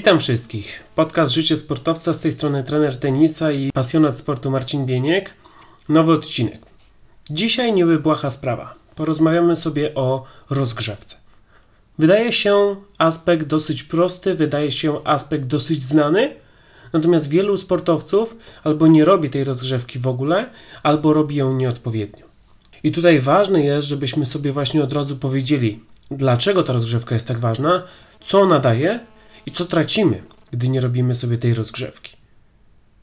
Witam 0.00 0.18
wszystkich. 0.18 0.84
Podcast 0.94 1.32
Życie 1.32 1.56
Sportowca, 1.56 2.14
z 2.14 2.20
tej 2.20 2.32
strony 2.32 2.64
trener 2.64 2.98
tenisa 2.98 3.52
i 3.52 3.72
pasjonat 3.72 4.16
sportu 4.16 4.50
Marcin 4.50 4.86
Bieniek. 4.86 5.34
Nowy 5.88 6.12
odcinek. 6.12 6.60
Dzisiaj 7.30 7.72
niewybłaha 7.72 8.30
sprawa. 8.30 8.74
Porozmawiamy 8.94 9.56
sobie 9.56 9.94
o 9.94 10.24
rozgrzewce. 10.50 11.16
Wydaje 11.98 12.32
się 12.32 12.76
aspekt 12.98 13.46
dosyć 13.46 13.82
prosty, 13.82 14.34
wydaje 14.34 14.72
się 14.72 15.04
aspekt 15.04 15.46
dosyć 15.46 15.84
znany, 15.84 16.34
natomiast 16.92 17.28
wielu 17.28 17.56
sportowców 17.56 18.36
albo 18.64 18.86
nie 18.86 19.04
robi 19.04 19.30
tej 19.30 19.44
rozgrzewki 19.44 19.98
w 19.98 20.06
ogóle, 20.06 20.50
albo 20.82 21.12
robi 21.12 21.36
ją 21.36 21.56
nieodpowiednio. 21.56 22.24
I 22.82 22.92
tutaj 22.92 23.20
ważne 23.20 23.62
jest, 23.62 23.88
żebyśmy 23.88 24.26
sobie 24.26 24.52
właśnie 24.52 24.84
od 24.84 24.92
razu 24.92 25.16
powiedzieli, 25.16 25.80
dlaczego 26.10 26.62
ta 26.62 26.72
rozgrzewka 26.72 27.14
jest 27.14 27.28
tak 27.28 27.38
ważna, 27.38 27.82
co 28.20 28.40
ona 28.40 28.58
daje 28.58 29.00
i 29.46 29.50
co 29.50 29.64
tracimy, 29.64 30.22
gdy 30.50 30.68
nie 30.68 30.80
robimy 30.80 31.14
sobie 31.14 31.38
tej 31.38 31.54
rozgrzewki. 31.54 32.20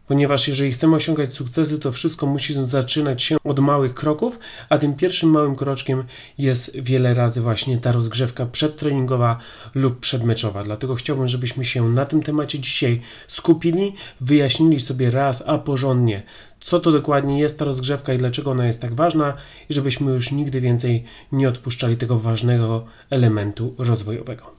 Ponieważ 0.07 0.47
jeżeli 0.47 0.71
chcemy 0.71 0.95
osiągać 0.95 1.33
sukcesy, 1.33 1.79
to 1.79 1.91
wszystko 1.91 2.25
musi 2.25 2.53
zaczynać 2.65 3.23
się 3.23 3.37
od 3.43 3.59
małych 3.59 3.93
kroków, 3.93 4.39
a 4.69 4.77
tym 4.77 4.95
pierwszym 4.95 5.29
małym 5.29 5.55
kroczkiem 5.55 6.03
jest 6.37 6.79
wiele 6.79 7.13
razy 7.13 7.41
właśnie 7.41 7.77
ta 7.77 7.91
rozgrzewka 7.91 8.45
przedtreningowa 8.45 9.37
lub 9.75 9.99
przedmeczowa. 9.99 10.63
Dlatego 10.63 10.95
chciałbym, 10.95 11.27
żebyśmy 11.27 11.65
się 11.65 11.89
na 11.89 12.05
tym 12.05 12.23
temacie 12.23 12.59
dzisiaj 12.59 13.01
skupili, 13.27 13.93
wyjaśnili 14.21 14.79
sobie 14.79 15.09
raz, 15.09 15.43
a 15.45 15.57
porządnie, 15.57 16.23
co 16.61 16.79
to 16.79 16.91
dokładnie 16.91 17.39
jest 17.39 17.59
ta 17.59 17.65
rozgrzewka 17.65 18.13
i 18.13 18.17
dlaczego 18.17 18.51
ona 18.51 18.67
jest 18.67 18.81
tak 18.81 18.93
ważna, 18.93 19.33
i 19.69 19.73
żebyśmy 19.73 20.11
już 20.11 20.31
nigdy 20.31 20.61
więcej 20.61 21.03
nie 21.31 21.49
odpuszczali 21.49 21.97
tego 21.97 22.19
ważnego 22.19 22.85
elementu 23.09 23.75
rozwojowego. 23.77 24.56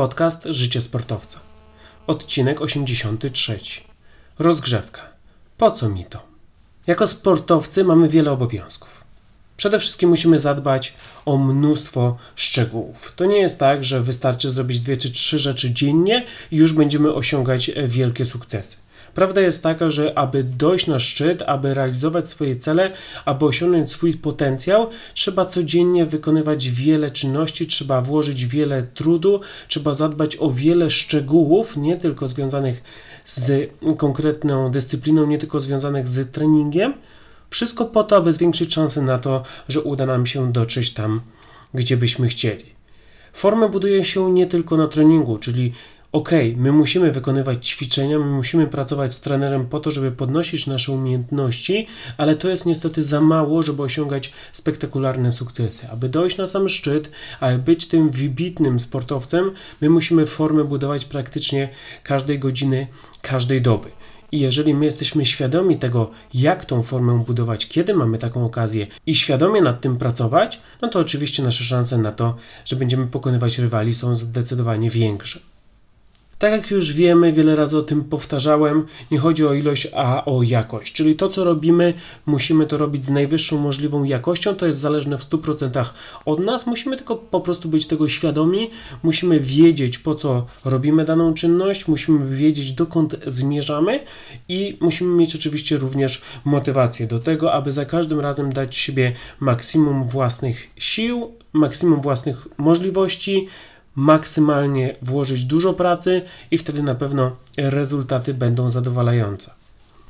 Podcast 0.00 0.44
Życie 0.50 0.80
Sportowca. 0.80 1.40
Odcinek 2.06 2.60
83. 2.60 3.60
Rozgrzewka. 4.38 5.02
Po 5.58 5.70
co 5.70 5.88
mi 5.88 6.04
to? 6.04 6.22
Jako 6.86 7.06
sportowcy 7.06 7.84
mamy 7.84 8.08
wiele 8.08 8.30
obowiązków. 8.30 9.04
Przede 9.56 9.78
wszystkim 9.78 10.10
musimy 10.10 10.38
zadbać 10.38 10.94
o 11.26 11.36
mnóstwo 11.36 12.16
szczegółów. 12.36 13.12
To 13.16 13.24
nie 13.24 13.38
jest 13.38 13.58
tak, 13.58 13.84
że 13.84 14.00
wystarczy 14.00 14.50
zrobić 14.50 14.80
dwie 14.80 14.96
czy 14.96 15.10
trzy 15.10 15.38
rzeczy 15.38 15.70
dziennie 15.70 16.26
i 16.50 16.56
już 16.56 16.72
będziemy 16.72 17.14
osiągać 17.14 17.70
wielkie 17.86 18.24
sukcesy. 18.24 18.76
Prawda 19.14 19.40
jest 19.40 19.62
taka, 19.62 19.90
że 19.90 20.18
aby 20.18 20.44
dojść 20.44 20.86
na 20.86 20.98
szczyt, 20.98 21.42
aby 21.46 21.74
realizować 21.74 22.28
swoje 22.28 22.56
cele, 22.56 22.92
aby 23.24 23.44
osiągnąć 23.44 23.90
swój 23.90 24.12
potencjał, 24.14 24.88
trzeba 25.14 25.44
codziennie 25.44 26.06
wykonywać 26.06 26.70
wiele 26.70 27.10
czynności, 27.10 27.66
trzeba 27.66 28.02
włożyć 28.02 28.46
wiele 28.46 28.82
trudu, 28.82 29.40
trzeba 29.68 29.94
zadbać 29.94 30.36
o 30.40 30.50
wiele 30.50 30.90
szczegółów, 30.90 31.76
nie 31.76 31.96
tylko 31.96 32.28
związanych 32.28 32.82
z 33.24 33.70
konkretną 33.96 34.70
dyscypliną, 34.70 35.26
nie 35.26 35.38
tylko 35.38 35.60
związanych 35.60 36.08
z 36.08 36.32
treningiem. 36.32 36.94
Wszystko 37.50 37.84
po 37.84 38.04
to, 38.04 38.16
aby 38.16 38.32
zwiększyć 38.32 38.74
szanse 38.74 39.02
na 39.02 39.18
to, 39.18 39.42
że 39.68 39.80
uda 39.80 40.06
nam 40.06 40.26
się 40.26 40.52
dotrzeć 40.52 40.92
tam, 40.94 41.20
gdzie 41.74 41.96
byśmy 41.96 42.28
chcieli. 42.28 42.64
Formę 43.32 43.68
buduje 43.68 44.04
się 44.04 44.32
nie 44.32 44.46
tylko 44.46 44.76
na 44.76 44.88
treningu, 44.88 45.38
czyli 45.38 45.72
ok, 46.12 46.30
my 46.56 46.72
musimy 46.72 47.12
wykonywać 47.12 47.68
ćwiczenia, 47.68 48.18
my 48.18 48.24
musimy 48.24 48.66
pracować 48.66 49.14
z 49.14 49.20
trenerem 49.20 49.66
po 49.66 49.80
to, 49.80 49.90
żeby 49.90 50.12
podnosić 50.12 50.66
nasze 50.66 50.92
umiejętności, 50.92 51.86
ale 52.16 52.36
to 52.36 52.48
jest 52.48 52.66
niestety 52.66 53.02
za 53.04 53.20
mało, 53.20 53.62
żeby 53.62 53.82
osiągać 53.82 54.32
spektakularne 54.52 55.32
sukcesy. 55.32 55.88
Aby 55.88 56.08
dojść 56.08 56.36
na 56.36 56.46
sam 56.46 56.68
szczyt, 56.68 57.10
aby 57.40 57.58
być 57.58 57.86
tym 57.86 58.10
wybitnym 58.10 58.80
sportowcem, 58.80 59.50
my 59.80 59.90
musimy 59.90 60.26
formę 60.26 60.64
budować 60.64 61.04
praktycznie 61.04 61.68
każdej 62.02 62.38
godziny, 62.38 62.86
każdej 63.22 63.62
doby. 63.62 63.90
I 64.32 64.40
jeżeli 64.40 64.74
my 64.74 64.84
jesteśmy 64.84 65.26
świadomi 65.26 65.78
tego, 65.78 66.10
jak 66.34 66.64
tą 66.64 66.82
formę 66.82 67.24
budować, 67.26 67.68
kiedy 67.68 67.94
mamy 67.94 68.18
taką 68.18 68.44
okazję 68.44 68.86
i 69.06 69.14
świadomie 69.14 69.62
nad 69.62 69.80
tym 69.80 69.96
pracować, 69.96 70.60
no 70.82 70.88
to 70.88 70.98
oczywiście 70.98 71.42
nasze 71.42 71.64
szanse 71.64 71.98
na 71.98 72.12
to, 72.12 72.36
że 72.64 72.76
będziemy 72.76 73.06
pokonywać 73.06 73.58
rywali 73.58 73.94
są 73.94 74.16
zdecydowanie 74.16 74.90
większe. 74.90 75.49
Tak 76.40 76.52
jak 76.52 76.70
już 76.70 76.92
wiemy, 76.92 77.32
wiele 77.32 77.56
razy 77.56 77.78
o 77.78 77.82
tym 77.82 78.04
powtarzałem, 78.04 78.86
nie 79.10 79.18
chodzi 79.18 79.46
o 79.46 79.54
ilość, 79.54 79.88
a 79.96 80.24
o 80.24 80.42
jakość. 80.42 80.92
Czyli 80.92 81.16
to, 81.16 81.28
co 81.28 81.44
robimy, 81.44 81.94
musimy 82.26 82.66
to 82.66 82.78
robić 82.78 83.04
z 83.04 83.08
najwyższą 83.08 83.58
możliwą 83.58 84.04
jakością. 84.04 84.54
To 84.54 84.66
jest 84.66 84.78
zależne 84.78 85.18
w 85.18 85.30
100% 85.30 85.84
od 86.24 86.38
nas. 86.38 86.66
Musimy 86.66 86.96
tylko 86.96 87.16
po 87.16 87.40
prostu 87.40 87.68
być 87.68 87.86
tego 87.86 88.08
świadomi. 88.08 88.70
Musimy 89.02 89.40
wiedzieć, 89.40 89.98
po 89.98 90.14
co 90.14 90.46
robimy 90.64 91.04
daną 91.04 91.34
czynność, 91.34 91.88
musimy 91.88 92.36
wiedzieć, 92.36 92.72
dokąd 92.72 93.16
zmierzamy 93.26 94.04
i 94.48 94.78
musimy 94.80 95.16
mieć 95.16 95.36
oczywiście 95.36 95.76
również 95.76 96.22
motywację 96.44 97.06
do 97.06 97.18
tego, 97.18 97.52
aby 97.52 97.72
za 97.72 97.84
każdym 97.84 98.20
razem 98.20 98.52
dać 98.52 98.76
siebie 98.76 99.12
maksimum 99.40 100.02
własnych 100.02 100.70
sił, 100.76 101.32
maksimum 101.52 102.00
własnych 102.00 102.48
możliwości 102.58 103.48
maksymalnie 103.94 104.96
włożyć 105.02 105.44
dużo 105.44 105.74
pracy 105.74 106.22
i 106.50 106.58
wtedy 106.58 106.82
na 106.82 106.94
pewno 106.94 107.36
rezultaty 107.56 108.34
będą 108.34 108.70
zadowalające. 108.70 109.50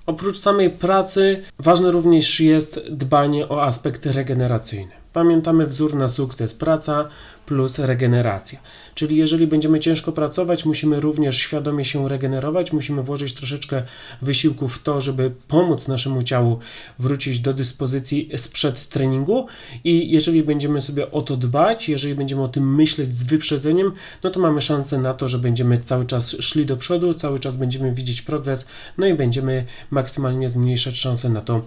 Oprócz 0.06 0.38
samej 0.38 0.70
pracy, 0.70 1.42
ważne 1.58 1.90
również 1.90 2.40
jest 2.40 2.80
dbanie 2.90 3.48
o 3.48 3.64
aspekt 3.64 4.06
regeneracyjny. 4.06 4.99
Pamiętamy 5.12 5.66
wzór 5.66 5.96
na 5.96 6.08
sukces: 6.08 6.54
praca 6.54 7.08
plus 7.46 7.78
regeneracja. 7.78 8.58
Czyli 8.94 9.16
jeżeli 9.16 9.46
będziemy 9.46 9.80
ciężko 9.80 10.12
pracować, 10.12 10.64
musimy 10.64 11.00
również 11.00 11.38
świadomie 11.38 11.84
się 11.84 12.08
regenerować, 12.08 12.72
musimy 12.72 13.02
włożyć 13.02 13.34
troszeczkę 13.34 13.82
wysiłku 14.22 14.68
w 14.68 14.78
to, 14.78 15.00
żeby 15.00 15.32
pomóc 15.48 15.88
naszemu 15.88 16.22
ciału 16.22 16.58
wrócić 16.98 17.40
do 17.40 17.54
dyspozycji 17.54 18.30
sprzed 18.36 18.88
treningu. 18.88 19.46
I 19.84 20.10
jeżeli 20.10 20.42
będziemy 20.42 20.80
sobie 20.80 21.10
o 21.10 21.22
to 21.22 21.36
dbać, 21.36 21.88
jeżeli 21.88 22.14
będziemy 22.14 22.42
o 22.42 22.48
tym 22.48 22.74
myśleć 22.74 23.14
z 23.14 23.22
wyprzedzeniem, 23.22 23.92
no 24.22 24.30
to 24.30 24.40
mamy 24.40 24.62
szansę 24.62 24.98
na 24.98 25.14
to, 25.14 25.28
że 25.28 25.38
będziemy 25.38 25.78
cały 25.78 26.06
czas 26.06 26.36
szli 26.40 26.66
do 26.66 26.76
przodu, 26.76 27.14
cały 27.14 27.40
czas 27.40 27.56
będziemy 27.56 27.92
widzieć 27.92 28.22
progres, 28.22 28.66
no 28.98 29.06
i 29.06 29.14
będziemy 29.14 29.66
maksymalnie 29.90 30.48
zmniejszać 30.48 30.96
szanse 30.96 31.28
na 31.28 31.40
to, 31.40 31.62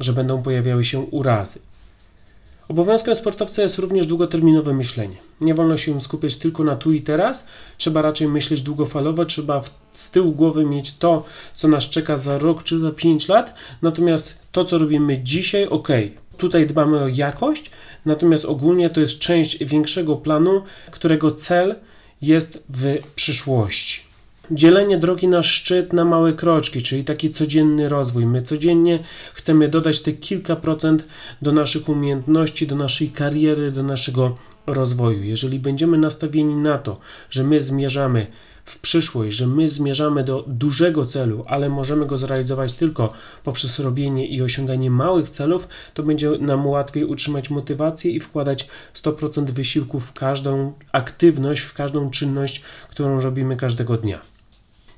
że 0.00 0.12
będą 0.12 0.42
pojawiały 0.42 0.84
się 0.84 1.00
urazy. 1.00 1.73
Obowiązkiem 2.68 3.16
sportowca 3.16 3.62
jest 3.62 3.78
również 3.78 4.06
długoterminowe 4.06 4.72
myślenie. 4.72 5.16
Nie 5.40 5.54
wolno 5.54 5.76
się 5.76 6.00
skupiać 6.00 6.36
tylko 6.36 6.64
na 6.64 6.76
tu 6.76 6.92
i 6.92 7.02
teraz, 7.02 7.46
trzeba 7.78 8.02
raczej 8.02 8.28
myśleć 8.28 8.62
długofalowo, 8.62 9.24
trzeba 9.24 9.62
z 9.92 10.10
tyłu 10.10 10.32
głowy 10.32 10.64
mieć 10.64 10.96
to, 10.96 11.24
co 11.54 11.68
nas 11.68 11.84
czeka 11.84 12.16
za 12.16 12.38
rok 12.38 12.62
czy 12.62 12.78
za 12.78 12.90
pięć 12.90 13.28
lat, 13.28 13.54
natomiast 13.82 14.38
to, 14.52 14.64
co 14.64 14.78
robimy 14.78 15.18
dzisiaj, 15.18 15.66
ok, 15.66 15.88
tutaj 16.36 16.66
dbamy 16.66 17.02
o 17.02 17.08
jakość, 17.08 17.70
natomiast 18.06 18.44
ogólnie 18.44 18.90
to 18.90 19.00
jest 19.00 19.18
część 19.18 19.64
większego 19.64 20.16
planu, 20.16 20.62
którego 20.90 21.30
cel 21.30 21.74
jest 22.22 22.62
w 22.68 22.98
przyszłości 23.14 24.13
dzielenie 24.50 24.98
drogi 24.98 25.28
na 25.28 25.42
szczyt 25.42 25.92
na 25.92 26.04
małe 26.04 26.32
kroczki, 26.32 26.82
czyli 26.82 27.04
taki 27.04 27.30
codzienny 27.30 27.88
rozwój. 27.88 28.26
My 28.26 28.42
codziennie 28.42 28.98
chcemy 29.34 29.68
dodać 29.68 30.00
te 30.00 30.12
kilka 30.12 30.56
procent 30.56 31.04
do 31.42 31.52
naszych 31.52 31.88
umiejętności, 31.88 32.66
do 32.66 32.76
naszej 32.76 33.08
kariery, 33.08 33.70
do 33.70 33.82
naszego 33.82 34.36
rozwoju. 34.66 35.22
Jeżeli 35.22 35.58
będziemy 35.58 35.98
nastawieni 35.98 36.56
na 36.56 36.78
to, 36.78 36.98
że 37.30 37.44
my 37.44 37.62
zmierzamy 37.62 38.26
w 38.64 38.78
przyszłość, 38.78 39.36
że 39.36 39.46
my 39.46 39.68
zmierzamy 39.68 40.24
do 40.24 40.44
dużego 40.46 41.06
celu, 41.06 41.44
ale 41.46 41.68
możemy 41.68 42.06
go 42.06 42.18
zrealizować 42.18 42.72
tylko 42.72 43.12
poprzez 43.44 43.78
robienie 43.78 44.26
i 44.26 44.42
osiąganie 44.42 44.90
małych 44.90 45.30
celów, 45.30 45.68
to 45.94 46.02
będzie 46.02 46.30
nam 46.30 46.66
łatwiej 46.66 47.04
utrzymać 47.04 47.50
motywację 47.50 48.10
i 48.10 48.20
wkładać 48.20 48.68
100% 48.94 49.44
wysiłku 49.44 50.00
w 50.00 50.12
każdą 50.12 50.72
aktywność, 50.92 51.60
w 51.60 51.74
każdą 51.74 52.10
czynność, 52.10 52.62
którą 52.90 53.20
robimy 53.20 53.56
każdego 53.56 53.96
dnia. 53.96 54.33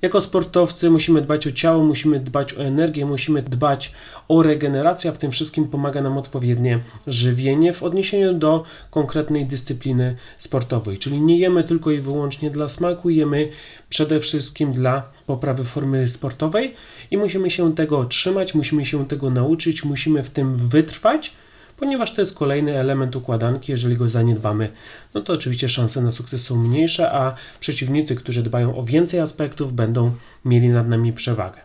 Jako 0.02 0.20
sportowcy 0.20 0.90
musimy 0.90 1.22
dbać 1.22 1.46
o 1.46 1.52
ciało, 1.52 1.84
musimy 1.84 2.20
dbać 2.20 2.54
o 2.54 2.64
energię, 2.64 3.06
musimy 3.06 3.42
dbać 3.42 3.92
o 4.28 4.42
regenerację, 4.42 5.10
a 5.10 5.14
w 5.14 5.18
tym 5.18 5.32
wszystkim 5.32 5.68
pomaga 5.68 6.02
nam 6.02 6.18
odpowiednie 6.18 6.78
żywienie 7.06 7.72
w 7.72 7.82
odniesieniu 7.82 8.34
do 8.34 8.64
konkretnej 8.90 9.46
dyscypliny 9.46 10.16
sportowej. 10.38 10.98
Czyli 10.98 11.20
nie 11.20 11.38
jemy 11.38 11.64
tylko 11.64 11.90
i 11.90 12.00
wyłącznie 12.00 12.50
dla 12.50 12.68
smaku, 12.68 13.10
jemy 13.10 13.48
przede 13.88 14.20
wszystkim 14.20 14.72
dla 14.72 15.02
poprawy 15.26 15.64
formy 15.64 16.08
sportowej 16.08 16.74
i 17.10 17.16
musimy 17.16 17.50
się 17.50 17.74
tego 17.74 18.04
trzymać, 18.04 18.54
musimy 18.54 18.86
się 18.86 19.06
tego 19.06 19.30
nauczyć, 19.30 19.84
musimy 19.84 20.22
w 20.22 20.30
tym 20.30 20.68
wytrwać 20.68 21.32
ponieważ 21.76 22.14
to 22.14 22.20
jest 22.20 22.34
kolejny 22.34 22.78
element 22.78 23.16
układanki. 23.16 23.72
Jeżeli 23.72 23.96
go 23.96 24.08
zaniedbamy, 24.08 24.72
no 25.14 25.20
to 25.20 25.32
oczywiście 25.32 25.68
szanse 25.68 26.02
na 26.02 26.10
sukces 26.10 26.42
są 26.42 26.56
mniejsze, 26.56 27.12
a 27.12 27.34
przeciwnicy, 27.60 28.16
którzy 28.16 28.42
dbają 28.42 28.76
o 28.76 28.84
więcej 28.84 29.20
aspektów, 29.20 29.72
będą 29.72 30.14
mieli 30.44 30.68
nad 30.68 30.88
nami 30.88 31.12
przewagę. 31.12 31.60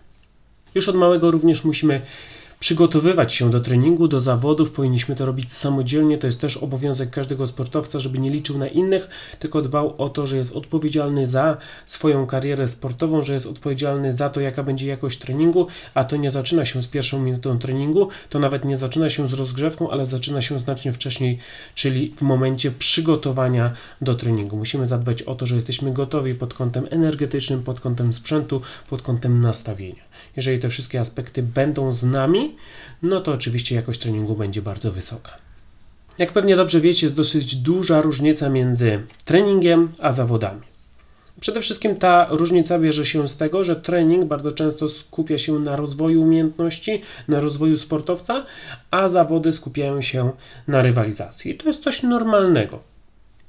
Już 0.75 0.89
od 0.89 0.95
małego 0.95 1.31
również 1.31 1.65
musimy 1.65 2.01
przygotowywać 2.61 3.33
się 3.33 3.51
do 3.51 3.59
treningu, 3.59 4.07
do 4.07 4.21
zawodów, 4.21 4.71
powinniśmy 4.71 5.15
to 5.15 5.25
robić 5.25 5.53
samodzielnie. 5.53 6.17
To 6.17 6.27
jest 6.27 6.41
też 6.41 6.57
obowiązek 6.57 7.09
każdego 7.09 7.47
sportowca, 7.47 7.99
żeby 7.99 8.19
nie 8.19 8.29
liczył 8.29 8.57
na 8.57 8.67
innych, 8.67 9.09
tylko 9.39 9.61
dbał 9.61 9.95
o 9.97 10.09
to, 10.09 10.27
że 10.27 10.37
jest 10.37 10.55
odpowiedzialny 10.55 11.27
za 11.27 11.57
swoją 11.85 12.27
karierę 12.27 12.67
sportową, 12.67 13.21
że 13.21 13.33
jest 13.33 13.47
odpowiedzialny 13.47 14.13
za 14.13 14.29
to, 14.29 14.41
jaka 14.41 14.63
będzie 14.63 14.87
jakość 14.87 15.19
treningu, 15.19 15.67
a 15.93 16.03
to 16.03 16.17
nie 16.17 16.31
zaczyna 16.31 16.65
się 16.65 16.83
z 16.83 16.87
pierwszą 16.87 17.21
minutą 17.21 17.59
treningu, 17.59 18.09
to 18.29 18.39
nawet 18.39 18.65
nie 18.65 18.77
zaczyna 18.77 19.09
się 19.09 19.27
z 19.27 19.33
rozgrzewką, 19.33 19.89
ale 19.89 20.05
zaczyna 20.05 20.41
się 20.41 20.59
znacznie 20.59 20.93
wcześniej, 20.93 21.37
czyli 21.75 22.13
w 22.17 22.21
momencie 22.21 22.71
przygotowania 22.71 23.73
do 24.01 24.15
treningu. 24.15 24.57
Musimy 24.57 24.87
zadbać 24.87 25.21
o 25.23 25.35
to, 25.35 25.45
że 25.45 25.55
jesteśmy 25.55 25.93
gotowi 25.93 26.35
pod 26.35 26.53
kątem 26.53 26.87
energetycznym, 26.89 27.63
pod 27.63 27.79
kątem 27.79 28.13
sprzętu, 28.13 28.61
pod 28.89 29.01
kątem 29.01 29.41
nastawienia. 29.41 30.11
Jeżeli 30.35 30.59
te 30.59 30.69
wszystkie 30.69 30.99
aspekty 30.99 31.43
będą 31.43 31.93
z 31.93 32.03
nami, 32.03 32.50
no 33.01 33.21
to 33.21 33.31
oczywiście 33.31 33.75
jakość 33.75 34.00
treningu 34.00 34.36
będzie 34.36 34.62
bardzo 34.62 34.92
wysoka. 34.92 35.31
Jak 36.18 36.33
pewnie 36.33 36.56
dobrze 36.56 36.81
wiecie, 36.81 37.06
jest 37.06 37.15
dosyć 37.15 37.56
duża 37.56 38.01
różnica 38.01 38.50
między 38.50 39.00
treningiem 39.25 39.94
a 40.00 40.13
zawodami. 40.13 40.62
Przede 41.39 41.62
wszystkim 41.62 41.95
ta 41.95 42.27
różnica 42.30 42.80
bierze 42.80 43.06
się 43.06 43.27
z 43.27 43.38
tego, 43.38 43.63
że 43.63 43.75
trening 43.75 44.25
bardzo 44.25 44.51
często 44.51 44.89
skupia 44.89 45.38
się 45.38 45.59
na 45.59 45.75
rozwoju 45.75 46.21
umiejętności, 46.21 47.01
na 47.27 47.39
rozwoju 47.39 47.77
sportowca, 47.77 48.45
a 48.92 49.09
zawody 49.09 49.53
skupiają 49.53 50.01
się 50.01 50.31
na 50.68 50.81
rywalizacji. 50.81 51.51
I 51.51 51.56
to 51.56 51.68
jest 51.68 51.83
coś 51.83 52.03
normalnego. 52.03 52.90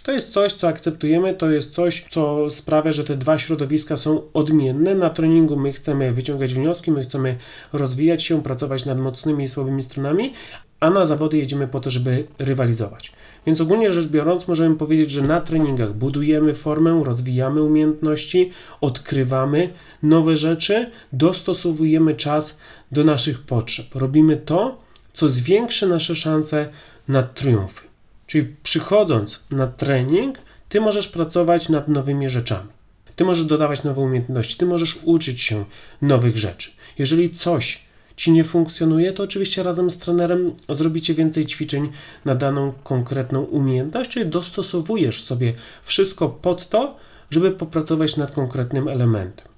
To 0.02 0.12
jest 0.12 0.30
coś, 0.30 0.52
co 0.52 0.68
akceptujemy, 0.68 1.34
to 1.34 1.50
jest 1.50 1.74
coś, 1.74 2.06
co 2.10 2.50
sprawia, 2.50 2.92
że 2.92 3.04
te 3.04 3.16
dwa 3.16 3.38
środowiska 3.38 3.96
są 3.96 4.22
odmienne. 4.32 4.94
Na 4.94 5.10
treningu 5.10 5.56
my 5.56 5.72
chcemy 5.72 6.12
wyciągać 6.12 6.54
wnioski, 6.54 6.90
my 6.90 7.02
chcemy 7.02 7.36
rozwijać 7.72 8.22
się, 8.22 8.42
pracować 8.42 8.84
nad 8.84 8.98
mocnymi 8.98 9.44
i 9.44 9.48
słabymi 9.48 9.82
stronami, 9.82 10.32
a 10.80 10.90
na 10.90 11.06
zawody 11.06 11.38
jedziemy 11.38 11.68
po 11.68 11.80
to, 11.80 11.90
żeby 11.90 12.26
rywalizować. 12.38 13.12
Więc 13.46 13.60
ogólnie 13.60 13.92
rzecz 13.92 14.06
biorąc, 14.06 14.48
możemy 14.48 14.76
powiedzieć, 14.76 15.10
że 15.10 15.22
na 15.22 15.40
treningach 15.40 15.94
budujemy 15.94 16.54
formę, 16.54 17.02
rozwijamy 17.04 17.62
umiejętności, 17.62 18.50
odkrywamy 18.80 19.70
nowe 20.02 20.36
rzeczy, 20.36 20.90
dostosowujemy 21.12 22.14
czas 22.14 22.58
do 22.92 23.04
naszych 23.04 23.42
potrzeb. 23.42 23.86
Robimy 23.94 24.36
to, 24.36 24.78
co 25.12 25.28
zwiększy 25.28 25.88
nasze 25.88 26.16
szanse 26.16 26.68
na 27.08 27.22
triumfy. 27.22 27.91
Czyli 28.32 28.56
przychodząc 28.62 29.40
na 29.50 29.66
trening, 29.66 30.38
ty 30.68 30.80
możesz 30.80 31.08
pracować 31.08 31.68
nad 31.68 31.88
nowymi 31.88 32.30
rzeczami. 32.30 32.68
Ty 33.16 33.24
możesz 33.24 33.44
dodawać 33.44 33.84
nowe 33.84 34.00
umiejętności, 34.00 34.56
ty 34.56 34.66
możesz 34.66 34.98
uczyć 35.04 35.40
się 35.40 35.64
nowych 36.02 36.38
rzeczy. 36.38 36.70
Jeżeli 36.98 37.30
coś 37.30 37.84
ci 38.16 38.32
nie 38.32 38.44
funkcjonuje, 38.44 39.12
to 39.12 39.22
oczywiście 39.22 39.62
razem 39.62 39.90
z 39.90 39.98
trenerem 39.98 40.52
zrobicie 40.68 41.14
więcej 41.14 41.46
ćwiczeń 41.46 41.92
na 42.24 42.34
daną 42.34 42.72
konkretną 42.84 43.42
umiejętność, 43.42 44.10
czyli 44.10 44.26
dostosowujesz 44.26 45.24
sobie 45.24 45.54
wszystko 45.82 46.28
pod 46.28 46.68
to, 46.68 46.96
żeby 47.30 47.50
popracować 47.50 48.16
nad 48.16 48.32
konkretnym 48.32 48.88
elementem. 48.88 49.51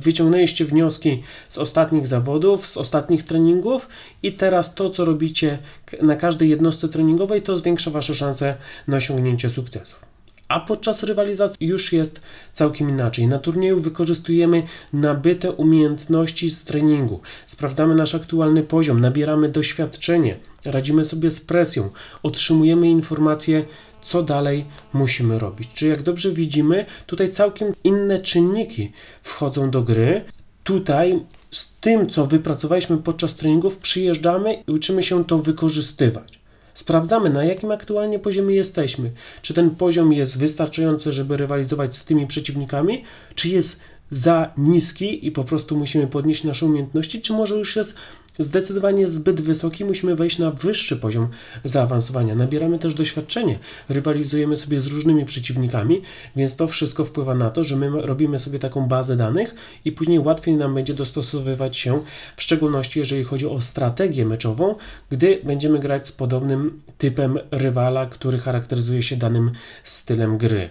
Wyciągnęliście 0.00 0.64
wnioski 0.64 1.22
z 1.48 1.58
ostatnich 1.58 2.06
zawodów, 2.06 2.66
z 2.66 2.76
ostatnich 2.76 3.22
treningów 3.22 3.88
i 4.22 4.32
teraz 4.32 4.74
to, 4.74 4.90
co 4.90 5.04
robicie 5.04 5.58
na 6.02 6.16
każdej 6.16 6.48
jednostce 6.48 6.88
treningowej, 6.88 7.42
to 7.42 7.58
zwiększa 7.58 7.90
Wasze 7.90 8.14
szanse 8.14 8.54
na 8.88 8.96
osiągnięcie 8.96 9.50
sukcesów. 9.50 10.08
A 10.48 10.60
podczas 10.60 11.02
rywalizacji 11.02 11.66
już 11.66 11.92
jest 11.92 12.20
całkiem 12.52 12.88
inaczej. 12.88 13.26
Na 13.26 13.38
turnieju 13.38 13.80
wykorzystujemy 13.80 14.62
nabyte 14.92 15.52
umiejętności 15.52 16.50
z 16.50 16.64
treningu, 16.64 17.20
sprawdzamy 17.46 17.94
nasz 17.94 18.14
aktualny 18.14 18.62
poziom, 18.62 19.00
nabieramy 19.00 19.48
doświadczenie, 19.48 20.36
radzimy 20.64 21.04
sobie 21.04 21.30
z 21.30 21.40
presją, 21.40 21.90
otrzymujemy 22.22 22.90
informacje 22.90 23.64
co 24.02 24.22
dalej 24.22 24.64
musimy 24.92 25.38
robić. 25.38 25.70
Czy 25.74 25.86
jak 25.86 26.02
dobrze 26.02 26.30
widzimy, 26.30 26.86
tutaj 27.06 27.30
całkiem 27.30 27.72
inne 27.84 28.18
czynniki 28.18 28.92
wchodzą 29.22 29.70
do 29.70 29.82
gry. 29.82 30.24
Tutaj 30.64 31.20
z 31.50 31.76
tym, 31.76 32.08
co 32.08 32.26
wypracowaliśmy 32.26 32.98
podczas 32.98 33.34
treningów, 33.34 33.76
przyjeżdżamy 33.76 34.54
i 34.66 34.72
uczymy 34.72 35.02
się 35.02 35.24
to 35.24 35.38
wykorzystywać. 35.38 36.38
Sprawdzamy, 36.74 37.30
na 37.30 37.44
jakim 37.44 37.70
aktualnie 37.70 38.18
poziomie 38.18 38.54
jesteśmy. 38.54 39.10
Czy 39.42 39.54
ten 39.54 39.70
poziom 39.70 40.12
jest 40.12 40.38
wystarczający, 40.38 41.12
żeby 41.12 41.36
rywalizować 41.36 41.96
z 41.96 42.04
tymi 42.04 42.26
przeciwnikami, 42.26 43.04
czy 43.34 43.48
jest 43.48 43.80
za 44.10 44.52
niski 44.58 45.26
i 45.26 45.32
po 45.32 45.44
prostu 45.44 45.76
musimy 45.76 46.06
podnieść 46.06 46.44
nasze 46.44 46.66
umiejętności, 46.66 47.20
czy 47.20 47.32
może 47.32 47.54
już 47.54 47.76
jest 47.76 47.94
zdecydowanie 48.38 49.08
zbyt 49.08 49.40
wysoki, 49.40 49.84
musimy 49.84 50.16
wejść 50.16 50.38
na 50.38 50.50
wyższy 50.50 50.96
poziom 50.96 51.28
zaawansowania. 51.64 52.34
Nabieramy 52.34 52.78
też 52.78 52.94
doświadczenie, 52.94 53.58
rywalizujemy 53.88 54.56
sobie 54.56 54.80
z 54.80 54.86
różnymi 54.86 55.24
przeciwnikami, 55.24 56.02
więc 56.36 56.56
to 56.56 56.68
wszystko 56.68 57.04
wpływa 57.04 57.34
na 57.34 57.50
to, 57.50 57.64
że 57.64 57.76
my 57.76 58.02
robimy 58.02 58.38
sobie 58.38 58.58
taką 58.58 58.88
bazę 58.88 59.16
danych 59.16 59.54
i 59.84 59.92
później 59.92 60.18
łatwiej 60.18 60.56
nam 60.56 60.74
będzie 60.74 60.94
dostosowywać 60.94 61.76
się, 61.76 62.00
w 62.36 62.42
szczególności 62.42 62.98
jeżeli 62.98 63.24
chodzi 63.24 63.46
o 63.46 63.60
strategię 63.60 64.26
meczową, 64.26 64.74
gdy 65.10 65.40
będziemy 65.44 65.78
grać 65.78 66.08
z 66.08 66.12
podobnym 66.12 66.82
typem 66.98 67.38
rywala, 67.50 68.06
który 68.06 68.38
charakteryzuje 68.38 69.02
się 69.02 69.16
danym 69.16 69.50
stylem 69.84 70.38
gry. 70.38 70.70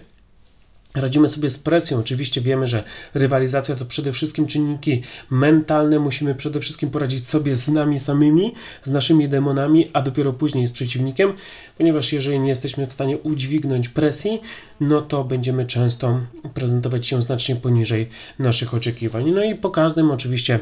Radzimy 1.00 1.28
sobie 1.28 1.50
z 1.50 1.58
presją. 1.58 1.98
Oczywiście 1.98 2.40
wiemy, 2.40 2.66
że 2.66 2.84
rywalizacja 3.14 3.74
to 3.74 3.84
przede 3.84 4.12
wszystkim 4.12 4.46
czynniki 4.46 5.02
mentalne. 5.30 5.98
Musimy 5.98 6.34
przede 6.34 6.60
wszystkim 6.60 6.90
poradzić 6.90 7.26
sobie 7.26 7.54
z 7.54 7.68
nami 7.68 8.00
samymi, 8.00 8.54
z 8.84 8.90
naszymi 8.90 9.28
demonami, 9.28 9.90
a 9.92 10.02
dopiero 10.02 10.32
później 10.32 10.66
z 10.66 10.70
przeciwnikiem, 10.70 11.32
ponieważ 11.78 12.12
jeżeli 12.12 12.40
nie 12.40 12.48
jesteśmy 12.48 12.86
w 12.86 12.92
stanie 12.92 13.18
udźwignąć 13.18 13.88
presji, 13.88 14.40
no 14.80 15.00
to 15.00 15.24
będziemy 15.24 15.66
często 15.66 16.20
prezentować 16.54 17.06
się 17.06 17.22
znacznie 17.22 17.56
poniżej 17.56 18.08
naszych 18.38 18.74
oczekiwań. 18.74 19.30
No 19.30 19.44
i 19.44 19.54
po 19.54 19.70
każdym 19.70 20.10
oczywiście 20.10 20.58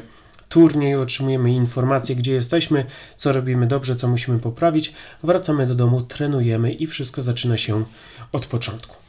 turnieju 0.49 1.01
otrzymujemy 1.01 1.53
informacje, 1.53 2.17
gdzie 2.17 2.33
jesteśmy, 2.33 2.85
co 3.17 3.33
robimy 3.33 3.67
dobrze, 3.67 3.97
co 3.97 4.09
musimy 4.09 4.39
poprawić. 4.39 4.93
Wracamy 5.23 5.67
do 5.67 5.75
domu, 5.75 6.03
trenujemy 6.03 6.73
i 6.73 6.87
wszystko 6.87 7.23
zaczyna 7.23 7.57
się 7.59 7.85
od 8.33 8.47
początku. 8.47 9.06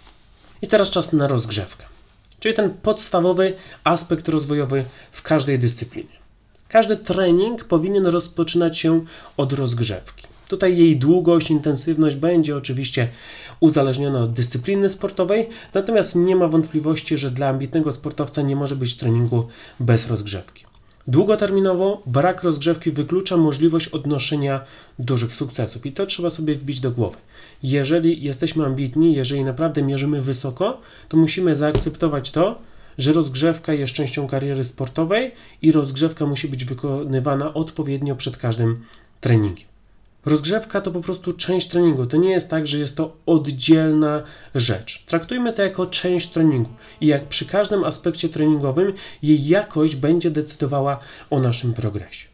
I 0.61 0.67
teraz 0.67 0.89
czas 0.89 1.13
na 1.13 1.27
rozgrzewkę, 1.27 1.85
czyli 2.39 2.55
ten 2.55 2.73
podstawowy 2.73 3.53
aspekt 3.83 4.29
rozwojowy 4.29 4.85
w 5.11 5.21
każdej 5.21 5.59
dyscyplinie. 5.59 6.17
Każdy 6.69 6.97
trening 6.97 7.63
powinien 7.63 8.07
rozpoczynać 8.07 8.77
się 8.77 9.05
od 9.37 9.53
rozgrzewki. 9.53 10.27
Tutaj 10.47 10.77
jej 10.77 10.97
długość, 10.97 11.51
intensywność 11.51 12.15
będzie 12.15 12.57
oczywiście 12.57 13.07
uzależniona 13.59 14.19
od 14.19 14.33
dyscypliny 14.33 14.89
sportowej, 14.89 15.49
natomiast 15.73 16.15
nie 16.15 16.35
ma 16.35 16.47
wątpliwości, 16.47 17.17
że 17.17 17.31
dla 17.31 17.47
ambitnego 17.47 17.91
sportowca 17.91 18.41
nie 18.41 18.55
może 18.55 18.75
być 18.75 18.97
treningu 18.97 19.47
bez 19.79 20.07
rozgrzewki. 20.07 20.65
Długoterminowo 21.07 22.03
brak 22.05 22.43
rozgrzewki 22.43 22.91
wyklucza 22.91 23.37
możliwość 23.37 23.87
odnoszenia 23.87 24.65
dużych 24.99 25.35
sukcesów 25.35 25.85
i 25.85 25.91
to 25.91 26.05
trzeba 26.05 26.29
sobie 26.29 26.55
wbić 26.55 26.79
do 26.79 26.91
głowy. 26.91 27.17
Jeżeli 27.63 28.23
jesteśmy 28.23 28.65
ambitni, 28.65 29.15
jeżeli 29.15 29.43
naprawdę 29.43 29.81
mierzymy 29.81 30.21
wysoko, 30.21 30.81
to 31.09 31.17
musimy 31.17 31.55
zaakceptować 31.55 32.31
to, 32.31 32.59
że 32.97 33.13
rozgrzewka 33.13 33.73
jest 33.73 33.93
częścią 33.93 34.27
kariery 34.27 34.63
sportowej 34.63 35.31
i 35.61 35.71
rozgrzewka 35.71 36.25
musi 36.25 36.47
być 36.47 36.65
wykonywana 36.65 37.53
odpowiednio 37.53 38.15
przed 38.15 38.37
każdym 38.37 38.83
treningiem. 39.21 39.76
Rozgrzewka 40.25 40.81
to 40.81 40.91
po 40.91 41.01
prostu 41.01 41.33
część 41.33 41.67
treningu. 41.67 42.05
To 42.05 42.17
nie 42.17 42.31
jest 42.31 42.49
tak, 42.49 42.67
że 42.67 42.79
jest 42.79 42.95
to 42.97 43.17
oddzielna 43.25 44.23
rzecz. 44.55 45.03
Traktujmy 45.05 45.53
to 45.53 45.61
jako 45.61 45.85
część 45.85 46.29
treningu 46.29 46.69
i 47.01 47.07
jak 47.07 47.25
przy 47.25 47.45
każdym 47.45 47.83
aspekcie 47.83 48.29
treningowym, 48.29 48.93
jej 49.21 49.47
jakość 49.47 49.95
będzie 49.95 50.31
decydowała 50.31 50.99
o 51.29 51.39
naszym 51.39 51.73
progresie. 51.73 52.27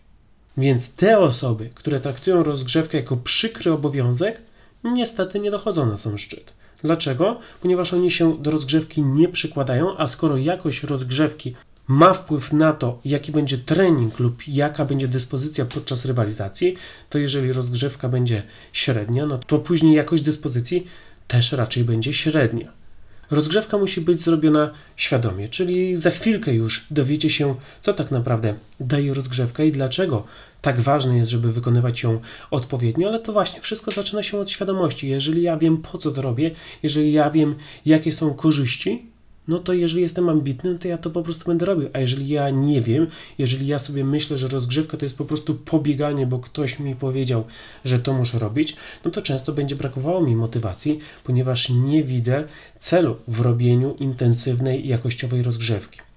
Więc 0.58 0.96
te 0.96 1.20
osoby, 1.20 1.70
które 1.76 2.00
traktują 2.00 2.44
rozgrzewkę 2.44 2.98
jako 2.98 3.18
przykry 3.18 3.72
obowiązek, 3.72 4.42
niestety 4.84 5.40
nie 5.40 5.52
dochodzą 5.52 5.86
na 5.86 5.98
sam 5.98 6.18
szczyt. 6.18 6.54
Dlaczego? 6.84 7.40
Ponieważ 7.62 7.94
oni 7.94 8.12
się 8.12 8.38
do 8.38 8.52
rozgrzewki 8.52 9.02
nie 9.02 9.30
przykładają, 9.30 9.98
a 9.98 10.08
skoro 10.08 10.38
jakość 10.38 10.84
rozgrzewki 10.84 11.56
ma 11.88 12.14
wpływ 12.14 12.54
na 12.54 12.74
to, 12.74 13.00
jaki 13.06 13.32
będzie 13.32 13.58
trening 13.58 14.20
lub 14.20 14.48
jaka 14.48 14.86
będzie 14.86 15.08
dyspozycja 15.08 15.66
podczas 15.66 16.06
rywalizacji, 16.06 16.76
to 17.10 17.18
jeżeli 17.18 17.54
rozgrzewka 17.54 18.10
będzie 18.10 18.44
średnia, 18.74 19.26
no 19.26 19.38
to 19.38 19.60
później 19.60 19.96
jakość 19.96 20.24
dyspozycji 20.24 20.88
też 21.28 21.52
raczej 21.52 21.84
będzie 21.84 22.14
średnia. 22.14 22.72
Rozgrzewka 23.32 23.78
musi 23.78 24.02
być 24.02 24.22
zrobiona 24.22 24.72
świadomie, 24.96 25.50
czyli 25.50 25.96
za 25.98 26.12
chwilkę 26.12 26.54
już 26.54 26.88
dowiecie 26.92 27.30
się, 27.30 27.56
co 27.82 27.94
tak 27.94 28.12
naprawdę 28.12 28.56
daje 28.80 29.14
rozgrzewka 29.14 29.64
i 29.64 29.72
dlaczego 29.72 30.24
tak 30.62 30.82
ważne 30.82 31.18
jest, 31.18 31.32
żeby 31.32 31.54
wykonywać 31.54 32.04
ją 32.04 32.20
odpowiednio, 32.52 33.08
ale 33.08 33.20
to 33.20 33.34
właśnie 33.34 33.62
wszystko 33.62 33.92
zaczyna 33.92 34.24
się 34.24 34.38
od 34.38 34.50
świadomości. 34.50 35.10
Jeżeli 35.10 35.42
ja 35.42 35.58
wiem, 35.58 35.78
po 35.78 35.98
co 35.98 36.12
to 36.12 36.22
robię, 36.22 36.52
jeżeli 36.84 37.14
ja 37.14 37.32
wiem, 37.32 37.56
jakie 37.86 38.12
są 38.12 38.34
korzyści, 38.34 39.13
no 39.48 39.60
to 39.60 39.74
jeżeli 39.74 40.02
jestem 40.02 40.30
ambitny, 40.30 40.80
to 40.80 40.88
ja 40.88 40.98
to 40.98 41.10
po 41.10 41.24
prostu 41.24 41.46
będę 41.46 41.66
robił. 41.66 41.90
A 41.94 42.00
jeżeli 42.00 42.28
ja 42.28 42.50
nie 42.50 42.82
wiem, 42.82 43.08
jeżeli 43.38 43.68
ja 43.68 43.80
sobie 43.80 44.04
myślę, 44.04 44.38
że 44.38 44.48
rozgrzewka 44.48 44.98
to 44.98 45.06
jest 45.06 45.18
po 45.18 45.26
prostu 45.26 45.56
pobieganie, 45.56 46.28
bo 46.28 46.40
ktoś 46.40 46.80
mi 46.80 46.96
powiedział, 46.96 47.44
że 47.86 48.00
to 48.00 48.14
muszę 48.14 48.40
robić, 48.40 48.76
no 49.06 49.12
to 49.12 49.22
często 49.22 49.54
będzie 49.54 49.76
brakowało 49.76 50.22
mi 50.22 50.36
motywacji, 50.36 51.00
ponieważ 51.24 51.70
nie 51.70 52.04
widzę 52.04 52.44
celu 52.78 53.16
w 53.28 53.40
robieniu 53.40 53.96
intensywnej, 54.00 54.88
jakościowej 54.88 55.42
rozgrzewki. 55.42 56.13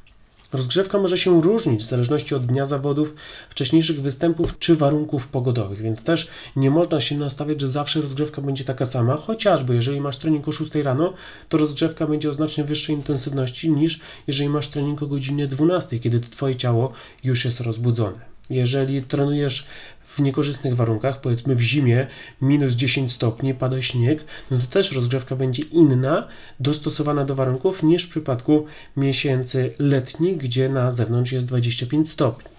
Rozgrzewka 0.52 0.98
może 0.98 1.18
się 1.18 1.42
różnić 1.42 1.82
w 1.82 1.86
zależności 1.86 2.34
od 2.34 2.46
dnia 2.46 2.64
zawodów, 2.64 3.14
wcześniejszych 3.50 4.02
występów 4.02 4.58
czy 4.58 4.76
warunków 4.76 5.28
pogodowych, 5.28 5.82
więc 5.82 6.04
też 6.04 6.28
nie 6.56 6.70
można 6.70 7.00
się 7.00 7.18
nastawiać, 7.18 7.60
że 7.60 7.68
zawsze 7.68 8.00
rozgrzewka 8.00 8.42
będzie 8.42 8.64
taka 8.64 8.84
sama, 8.84 9.16
chociażby 9.16 9.74
jeżeli 9.74 10.00
masz 10.00 10.16
trening 10.16 10.48
o 10.48 10.52
6 10.52 10.74
rano, 10.74 11.12
to 11.48 11.58
rozgrzewka 11.58 12.06
będzie 12.06 12.30
o 12.30 12.34
znacznie 12.34 12.64
wyższej 12.64 12.96
intensywności 12.96 13.70
niż 13.70 14.00
jeżeli 14.26 14.48
masz 14.48 14.68
trening 14.68 15.02
o 15.02 15.06
godzinie 15.06 15.46
12, 15.46 15.98
kiedy 15.98 16.20
twoje 16.20 16.56
ciało 16.56 16.92
już 17.24 17.44
jest 17.44 17.60
rozbudzone. 17.60 18.35
Jeżeli 18.50 19.02
trenujesz 19.02 19.66
w 20.04 20.20
niekorzystnych 20.20 20.76
warunkach, 20.76 21.20
powiedzmy 21.20 21.54
w 21.54 21.60
zimie, 21.60 22.06
minus 22.42 22.74
10 22.74 23.12
stopni, 23.12 23.54
pada 23.54 23.82
śnieg, 23.82 24.24
no 24.50 24.58
to 24.58 24.66
też 24.66 24.92
rozgrzewka 24.92 25.36
będzie 25.36 25.62
inna, 25.62 26.28
dostosowana 26.60 27.24
do 27.24 27.34
warunków 27.34 27.82
niż 27.82 28.04
w 28.04 28.10
przypadku 28.10 28.66
miesięcy 28.96 29.74
letnich, 29.78 30.36
gdzie 30.36 30.68
na 30.68 30.90
zewnątrz 30.90 31.32
jest 31.32 31.46
25 31.46 32.10
stopni. 32.10 32.50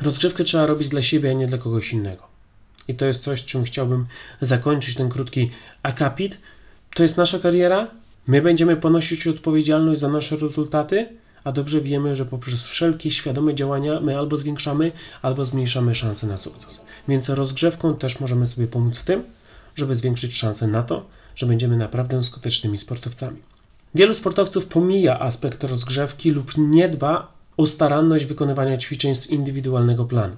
Rozgrzewkę 0.00 0.44
trzeba 0.44 0.66
robić 0.66 0.88
dla 0.88 1.02
siebie, 1.02 1.30
a 1.30 1.32
nie 1.32 1.46
dla 1.46 1.58
kogoś 1.58 1.92
innego. 1.92 2.22
I 2.88 2.94
to 2.94 3.06
jest 3.06 3.22
coś, 3.22 3.44
czym 3.44 3.64
chciałbym 3.64 4.06
zakończyć 4.40 4.94
ten 4.94 5.08
krótki 5.08 5.50
akapit. 5.82 6.38
To 6.94 7.02
jest 7.02 7.16
nasza 7.16 7.38
kariera. 7.38 7.90
My 8.26 8.42
będziemy 8.42 8.76
ponosić 8.76 9.26
odpowiedzialność 9.26 10.00
za 10.00 10.08
nasze 10.08 10.36
rezultaty 10.36 11.08
a 11.44 11.52
dobrze 11.52 11.80
wiemy, 11.80 12.16
że 12.16 12.24
poprzez 12.24 12.62
wszelkie 12.62 13.10
świadome 13.10 13.54
działania 13.54 14.00
my 14.00 14.18
albo 14.18 14.38
zwiększamy, 14.38 14.92
albo 15.22 15.44
zmniejszamy 15.44 15.94
szanse 15.94 16.26
na 16.26 16.38
sukces. 16.38 16.80
Więc 17.08 17.28
rozgrzewką 17.28 17.96
też 17.96 18.20
możemy 18.20 18.46
sobie 18.46 18.66
pomóc 18.66 18.98
w 18.98 19.04
tym, 19.04 19.24
żeby 19.76 19.96
zwiększyć 19.96 20.36
szanse 20.36 20.66
na 20.66 20.82
to, 20.82 21.06
że 21.36 21.46
będziemy 21.46 21.76
naprawdę 21.76 22.24
skutecznymi 22.24 22.78
sportowcami. 22.78 23.42
Wielu 23.94 24.14
sportowców 24.14 24.66
pomija 24.66 25.20
aspekt 25.20 25.64
rozgrzewki 25.64 26.30
lub 26.30 26.52
nie 26.56 26.88
dba 26.88 27.32
o 27.56 27.66
staranność 27.66 28.24
wykonywania 28.24 28.78
ćwiczeń 28.78 29.14
z 29.14 29.26
indywidualnego 29.26 30.04
planu. 30.04 30.36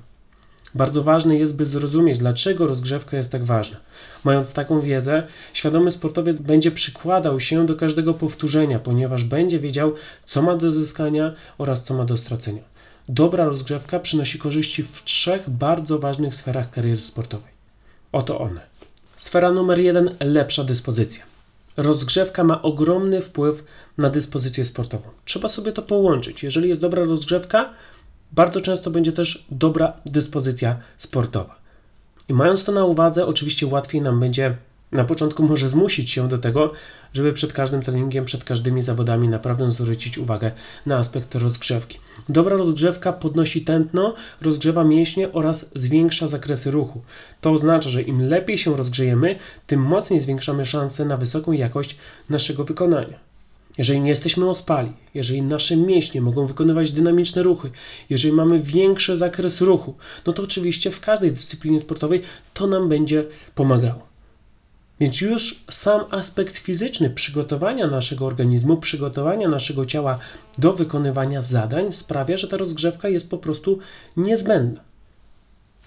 Bardzo 0.74 1.02
ważne 1.02 1.36
jest, 1.36 1.56
by 1.56 1.66
zrozumieć, 1.66 2.18
dlaczego 2.18 2.66
rozgrzewka 2.66 3.16
jest 3.16 3.32
tak 3.32 3.44
ważna. 3.44 3.78
Mając 4.24 4.52
taką 4.52 4.80
wiedzę, 4.80 5.22
świadomy 5.52 5.90
sportowiec 5.90 6.38
będzie 6.38 6.70
przykładał 6.70 7.40
się 7.40 7.66
do 7.66 7.76
każdego 7.76 8.14
powtórzenia, 8.14 8.78
ponieważ 8.78 9.24
będzie 9.24 9.58
wiedział, 9.58 9.94
co 10.26 10.42
ma 10.42 10.56
do 10.56 10.72
zyskania 10.72 11.34
oraz 11.58 11.84
co 11.84 11.94
ma 11.94 12.04
do 12.04 12.16
stracenia. 12.16 12.62
Dobra 13.08 13.44
rozgrzewka 13.44 14.00
przynosi 14.00 14.38
korzyści 14.38 14.82
w 14.82 15.04
trzech 15.04 15.50
bardzo 15.50 15.98
ważnych 15.98 16.34
sferach 16.34 16.70
kariery 16.70 17.00
sportowej. 17.00 17.52
Oto 18.12 18.40
one. 18.40 18.60
Sfera 19.16 19.52
numer 19.52 19.78
jeden 19.78 20.16
lepsza 20.20 20.64
dyspozycja. 20.64 21.24
Rozgrzewka 21.76 22.44
ma 22.44 22.62
ogromny 22.62 23.22
wpływ 23.22 23.64
na 23.98 24.10
dyspozycję 24.10 24.64
sportową. 24.64 25.08
Trzeba 25.24 25.48
sobie 25.48 25.72
to 25.72 25.82
połączyć. 25.82 26.42
Jeżeli 26.42 26.68
jest 26.68 26.80
dobra 26.80 27.04
rozgrzewka, 27.04 27.72
bardzo 28.32 28.60
często 28.60 28.90
będzie 28.90 29.12
też 29.12 29.46
dobra 29.50 29.92
dyspozycja 30.06 30.76
sportowa. 30.96 31.60
I 32.28 32.34
mając 32.34 32.64
to 32.64 32.72
na 32.72 32.84
uwadze, 32.84 33.26
oczywiście 33.26 33.66
łatwiej 33.66 34.02
nam 34.02 34.20
będzie 34.20 34.56
na 34.92 35.04
początku 35.04 35.42
może 35.42 35.68
zmusić 35.68 36.10
się 36.10 36.28
do 36.28 36.38
tego, 36.38 36.72
żeby 37.12 37.32
przed 37.32 37.52
każdym 37.52 37.82
treningiem, 37.82 38.24
przed 38.24 38.44
każdymi 38.44 38.82
zawodami 38.82 39.28
naprawdę 39.28 39.72
zwrócić 39.72 40.18
uwagę 40.18 40.50
na 40.86 40.96
aspekt 40.96 41.34
rozgrzewki. 41.34 41.98
Dobra 42.28 42.56
rozgrzewka 42.56 43.12
podnosi 43.12 43.64
tętno, 43.64 44.14
rozgrzewa 44.40 44.84
mięśnie 44.84 45.32
oraz 45.32 45.70
zwiększa 45.74 46.28
zakresy 46.28 46.70
ruchu. 46.70 47.02
To 47.40 47.50
oznacza, 47.52 47.90
że 47.90 48.02
im 48.02 48.28
lepiej 48.28 48.58
się 48.58 48.76
rozgrzejemy, 48.76 49.36
tym 49.66 49.82
mocniej 49.82 50.20
zwiększamy 50.20 50.66
szanse 50.66 51.04
na 51.04 51.16
wysoką 51.16 51.52
jakość 51.52 51.96
naszego 52.30 52.64
wykonania. 52.64 53.29
Jeżeli 53.78 54.00
nie 54.00 54.10
jesteśmy 54.10 54.50
ospali, 54.50 54.92
jeżeli 55.14 55.42
nasze 55.42 55.76
mięśnie 55.76 56.20
mogą 56.20 56.46
wykonywać 56.46 56.92
dynamiczne 56.92 57.42
ruchy, 57.42 57.70
jeżeli 58.10 58.34
mamy 58.34 58.60
większy 58.60 59.16
zakres 59.16 59.60
ruchu, 59.60 59.94
no 60.26 60.32
to 60.32 60.42
oczywiście 60.42 60.90
w 60.90 61.00
każdej 61.00 61.32
dyscyplinie 61.32 61.80
sportowej 61.80 62.22
to 62.54 62.66
nam 62.66 62.88
będzie 62.88 63.24
pomagało. 63.54 64.10
Więc 65.00 65.20
już 65.20 65.64
sam 65.70 66.00
aspekt 66.10 66.56
fizyczny 66.56 67.10
przygotowania 67.10 67.86
naszego 67.86 68.26
organizmu, 68.26 68.76
przygotowania 68.76 69.48
naszego 69.48 69.86
ciała 69.86 70.18
do 70.58 70.72
wykonywania 70.72 71.42
zadań 71.42 71.92
sprawia, 71.92 72.36
że 72.36 72.48
ta 72.48 72.56
rozgrzewka 72.56 73.08
jest 73.08 73.30
po 73.30 73.38
prostu 73.38 73.78
niezbędna. 74.16 74.80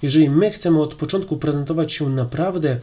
Jeżeli 0.02 0.30
my 0.30 0.52
chcemy 0.52 0.82
od 0.82 0.96
początku 0.96 1.38
prezentować 1.38 1.94
się 1.94 2.10
naprawdę 2.10 2.80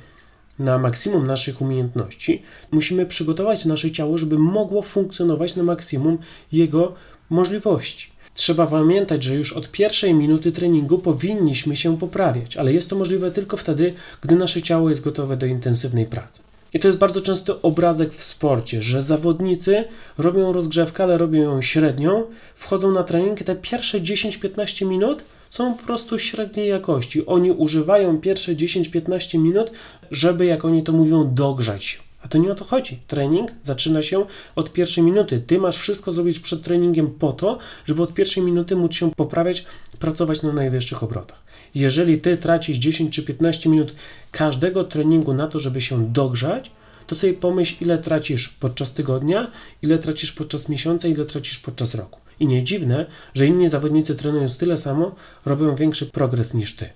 na 0.60 0.78
maksimum 0.78 1.26
naszych 1.26 1.60
umiejętności, 1.60 2.42
musimy 2.70 3.06
przygotować 3.06 3.64
nasze 3.64 3.90
ciało, 3.90 4.18
żeby 4.18 4.38
mogło 4.38 4.82
funkcjonować 4.82 5.56
na 5.56 5.62
maksimum 5.62 6.18
jego 6.52 6.94
możliwości. 7.30 8.10
Trzeba 8.34 8.66
pamiętać, 8.66 9.22
że 9.22 9.34
już 9.34 9.52
od 9.52 9.70
pierwszej 9.70 10.14
minuty 10.14 10.52
treningu 10.52 10.98
powinniśmy 10.98 11.76
się 11.76 11.98
poprawiać, 11.98 12.56
ale 12.56 12.72
jest 12.72 12.90
to 12.90 12.96
możliwe 12.96 13.30
tylko 13.30 13.56
wtedy, 13.56 13.94
gdy 14.20 14.36
nasze 14.36 14.62
ciało 14.62 14.90
jest 14.90 15.02
gotowe 15.02 15.36
do 15.36 15.46
intensywnej 15.46 16.06
pracy. 16.06 16.42
I 16.74 16.80
to 16.80 16.88
jest 16.88 16.98
bardzo 16.98 17.20
często 17.20 17.62
obrazek 17.62 18.14
w 18.14 18.24
sporcie, 18.24 18.82
że 18.82 19.02
zawodnicy 19.02 19.84
robią 20.18 20.52
rozgrzewkę, 20.52 21.04
ale 21.04 21.18
robią 21.18 21.42
ją 21.42 21.62
średnią, 21.62 22.24
wchodzą 22.54 22.92
na 22.92 23.04
trening 23.04 23.42
te 23.42 23.56
pierwsze 23.56 24.00
10-15 24.00 24.86
minut 24.86 25.24
są 25.50 25.74
po 25.74 25.82
prostu 25.82 26.18
średniej 26.18 26.68
jakości. 26.68 27.26
Oni 27.26 27.50
używają 27.50 28.18
pierwsze 28.20 28.54
10-15 28.54 29.38
minut, 29.38 29.70
żeby, 30.10 30.46
jak 30.46 30.64
oni 30.64 30.82
to 30.82 30.92
mówią, 30.92 31.34
dogrzać. 31.34 32.00
A 32.22 32.28
to 32.28 32.38
nie 32.38 32.52
o 32.52 32.54
to 32.54 32.64
chodzi. 32.64 32.98
Trening 33.06 33.50
zaczyna 33.62 34.02
się 34.02 34.24
od 34.56 34.72
pierwszej 34.72 35.04
minuty. 35.04 35.42
Ty 35.46 35.58
masz 35.58 35.76
wszystko 35.78 36.12
zrobić 36.12 36.40
przed 36.40 36.62
treningiem 36.62 37.10
po 37.10 37.32
to, 37.32 37.58
żeby 37.86 38.02
od 38.02 38.14
pierwszej 38.14 38.42
minuty 38.42 38.76
móc 38.76 38.94
się 38.94 39.10
poprawiać, 39.10 39.64
pracować 39.98 40.42
na 40.42 40.52
najwyższych 40.52 41.02
obrotach. 41.02 41.42
Jeżeli 41.74 42.18
ty 42.18 42.36
tracisz 42.36 42.78
10 42.78 43.14
czy 43.14 43.22
15 43.22 43.70
minut 43.70 43.94
każdego 44.30 44.84
treningu 44.84 45.34
na 45.34 45.46
to, 45.46 45.58
żeby 45.58 45.80
się 45.80 46.12
dogrzać, 46.12 46.70
to 47.06 47.16
sobie 47.16 47.34
pomyśl, 47.34 47.84
ile 47.84 47.98
tracisz 47.98 48.48
podczas 48.48 48.90
tygodnia, 48.90 49.50
ile 49.82 49.98
tracisz 49.98 50.32
podczas 50.32 50.68
miesiąca, 50.68 51.08
ile 51.08 51.24
tracisz 51.24 51.58
podczas 51.58 51.94
roku. 51.94 52.20
I 52.40 52.46
nie 52.46 52.64
dziwne, 52.64 53.06
że 53.34 53.46
inni 53.46 53.68
zawodnicy 53.68 54.14
trenując 54.14 54.56
tyle 54.56 54.78
samo, 54.78 55.14
robią 55.46 55.74
większy 55.74 56.06
progres 56.06 56.54
niż 56.54 56.76
ty. 56.76 56.88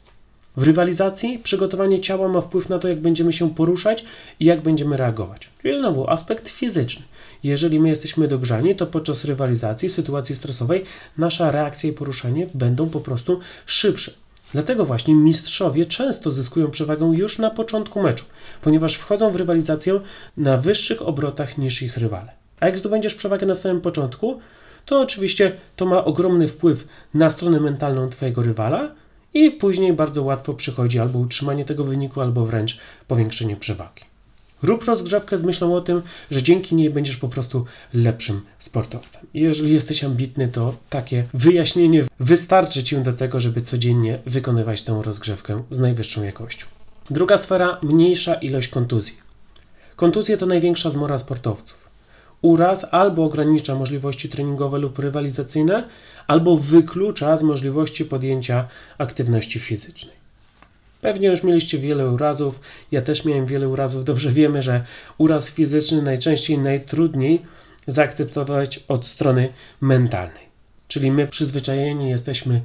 W 0.56 0.62
rywalizacji 0.62 1.38
przygotowanie 1.38 2.00
ciała 2.00 2.28
ma 2.28 2.40
wpływ 2.40 2.68
na 2.68 2.78
to, 2.78 2.88
jak 2.88 3.00
będziemy 3.00 3.32
się 3.32 3.54
poruszać 3.54 4.04
i 4.40 4.44
jak 4.44 4.62
będziemy 4.62 4.96
reagować. 4.96 5.50
Czyli 5.62 5.78
znowu 5.78 6.10
aspekt 6.10 6.48
fizyczny. 6.48 7.04
Jeżeli 7.42 7.80
my 7.80 7.88
jesteśmy 7.88 8.28
dogrzani, 8.28 8.76
to 8.76 8.86
podczas 8.86 9.24
rywalizacji, 9.24 9.90
sytuacji 9.90 10.36
stresowej, 10.36 10.84
nasza 11.18 11.50
reakcja 11.50 11.90
i 11.90 11.92
poruszanie 11.92 12.46
będą 12.54 12.90
po 12.90 13.00
prostu 13.00 13.40
szybsze. 13.66 14.12
Dlatego 14.52 14.84
właśnie 14.84 15.14
mistrzowie 15.14 15.86
często 15.86 16.30
zyskują 16.30 16.70
przewagę 16.70 17.06
już 17.14 17.38
na 17.38 17.50
początku 17.50 18.02
meczu, 18.02 18.24
ponieważ 18.62 18.94
wchodzą 18.94 19.30
w 19.30 19.36
rywalizację 19.36 20.00
na 20.36 20.56
wyższych 20.56 21.02
obrotach 21.02 21.58
niż 21.58 21.82
ich 21.82 21.96
rywale. 21.96 22.32
A 22.60 22.66
jak 22.66 22.78
zdobędziesz 22.78 23.14
przewagę 23.14 23.46
na 23.46 23.54
samym 23.54 23.80
początku, 23.80 24.40
to 24.86 25.00
oczywiście 25.00 25.52
to 25.76 25.86
ma 25.86 26.04
ogromny 26.04 26.48
wpływ 26.48 26.88
na 27.14 27.30
stronę 27.30 27.60
mentalną 27.60 28.10
Twojego 28.10 28.42
rywala 28.42 28.94
i 29.34 29.50
później 29.50 29.92
bardzo 29.92 30.22
łatwo 30.22 30.54
przychodzi 30.54 30.98
albo 30.98 31.18
utrzymanie 31.18 31.64
tego 31.64 31.84
wyniku, 31.84 32.20
albo 32.20 32.46
wręcz 32.46 32.80
powiększenie 33.08 33.56
przewagi. 33.56 34.02
Rób 34.62 34.84
rozgrzewkę 34.84 35.38
z 35.38 35.42
myślą 35.42 35.74
o 35.74 35.80
tym, 35.80 36.02
że 36.30 36.42
dzięki 36.42 36.74
niej 36.74 36.90
będziesz 36.90 37.16
po 37.16 37.28
prostu 37.28 37.64
lepszym 37.94 38.40
sportowcem. 38.58 39.26
Jeżeli 39.34 39.74
jesteś 39.74 40.04
ambitny, 40.04 40.48
to 40.48 40.74
takie 40.90 41.24
wyjaśnienie 41.34 42.04
wystarczy 42.20 42.84
Ci 42.84 42.96
do 42.96 43.12
tego, 43.12 43.40
żeby 43.40 43.60
codziennie 43.60 44.18
wykonywać 44.26 44.82
tę 44.82 45.00
rozgrzewkę 45.04 45.62
z 45.70 45.78
najwyższą 45.78 46.22
jakością. 46.22 46.66
Druga 47.10 47.38
sfera 47.38 47.78
mniejsza 47.82 48.34
ilość 48.34 48.68
kontuzji. 48.68 49.16
Kontuzje 49.96 50.36
to 50.36 50.46
największa 50.46 50.90
zmora 50.90 51.18
sportowców 51.18 51.83
uraz 52.42 52.86
albo 52.90 53.24
ogranicza 53.24 53.74
możliwości 53.74 54.28
treningowe 54.28 54.78
lub 54.78 54.98
rywalizacyjne, 54.98 55.88
albo 56.26 56.56
wyklucza 56.56 57.36
z 57.36 57.42
możliwości 57.42 58.04
podjęcia 58.04 58.68
aktywności 58.98 59.58
fizycznej. 59.60 60.14
Pewnie 61.00 61.28
już 61.28 61.42
mieliście 61.42 61.78
wiele 61.78 62.10
urazów, 62.10 62.60
ja 62.92 63.02
też 63.02 63.24
miałem 63.24 63.46
wiele 63.46 63.68
urazów. 63.68 64.04
Dobrze 64.04 64.32
wiemy, 64.32 64.62
że 64.62 64.84
uraz 65.18 65.50
fizyczny 65.50 66.02
najczęściej 66.02 66.58
najtrudniej 66.58 67.42
zaakceptować 67.86 68.80
od 68.88 69.06
strony 69.06 69.48
mentalnej. 69.80 70.44
Czyli 70.88 71.10
my 71.10 71.26
przyzwyczajeni 71.28 72.10
jesteśmy 72.10 72.60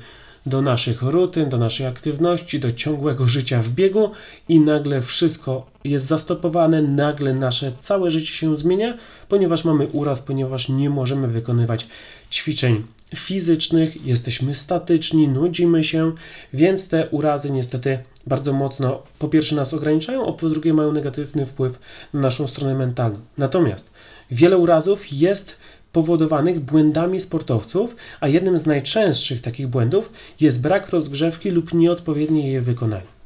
do 0.50 0.62
naszych 0.62 1.01
rutyn, 1.01 1.50
do 1.50 1.58
naszej 1.58 1.86
aktywności, 1.86 2.60
do 2.60 2.74
ciągłego 2.74 3.27
życia 3.27 3.62
w 3.62 3.70
biegu 3.70 4.12
i 4.50 4.60
nagle 4.60 5.01
wszystko 5.01 5.70
jest 5.84 6.06
zastopowane, 6.06 6.82
nagle 6.82 7.34
nasze 7.34 7.72
całe 7.79 8.12
życie 8.12 8.34
się 8.34 8.58
zmienia, 8.58 8.98
ponieważ 9.29 9.65
mamy 9.65 9.88
uraz, 9.88 10.22
ponieważ 10.22 10.70
nie 10.70 10.89
możemy 10.89 11.27
wykonywać 11.27 11.88
ćwiczeń 12.32 12.84
fizycznych, 13.15 14.06
jesteśmy 14.06 14.56
statyczni, 14.56 15.27
nudzimy 15.27 15.84
się, 15.84 16.12
więc 16.53 16.88
te 16.88 17.10
urazy 17.10 17.51
niestety 17.51 18.00
bardzo 18.27 18.53
mocno 18.53 19.03
po 19.20 19.27
pierwsze 19.27 19.56
nas 19.56 19.74
ograniczają, 19.74 20.29
a 20.29 20.32
po 20.32 20.50
drugie 20.50 20.74
mają 20.74 20.91
negatywny 20.91 21.46
wpływ 21.46 21.79
na 22.13 22.20
naszą 22.20 22.48
stronę 22.48 22.75
mentalną. 22.75 23.20
Natomiast 23.38 23.89
wiele 24.32 24.58
urazów 24.58 25.12
jest 25.12 25.56
powodowanych 25.91 26.60
błędami 26.60 27.22
sportowców, 27.22 27.96
a 28.19 28.27
jednym 28.27 28.60
z 28.60 28.65
najczęstszych 28.65 29.41
takich 29.41 29.67
błędów 29.67 30.12
jest 30.39 30.62
brak 30.62 30.89
rozgrzewki 30.89 31.51
lub 31.51 31.74
nieodpowiednie 31.74 32.51
jej 32.51 32.62
wykonanie. 32.62 33.19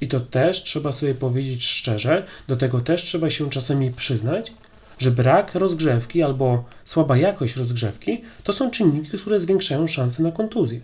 I 0.00 0.08
to 0.08 0.20
też 0.20 0.62
trzeba 0.62 0.92
sobie 0.92 1.14
powiedzieć 1.14 1.64
szczerze, 1.64 2.26
do 2.48 2.56
tego 2.56 2.80
też 2.80 3.02
trzeba 3.02 3.30
się 3.30 3.50
czasami 3.50 3.90
przyznać, 3.90 4.52
że 4.98 5.10
brak 5.10 5.54
rozgrzewki 5.54 6.22
albo 6.22 6.64
słaba 6.84 7.16
jakość 7.16 7.56
rozgrzewki 7.56 8.22
to 8.44 8.52
są 8.52 8.70
czynniki, 8.70 9.18
które 9.18 9.40
zwiększają 9.40 9.86
szanse 9.86 10.22
na 10.22 10.32
kontuzję. 10.32 10.80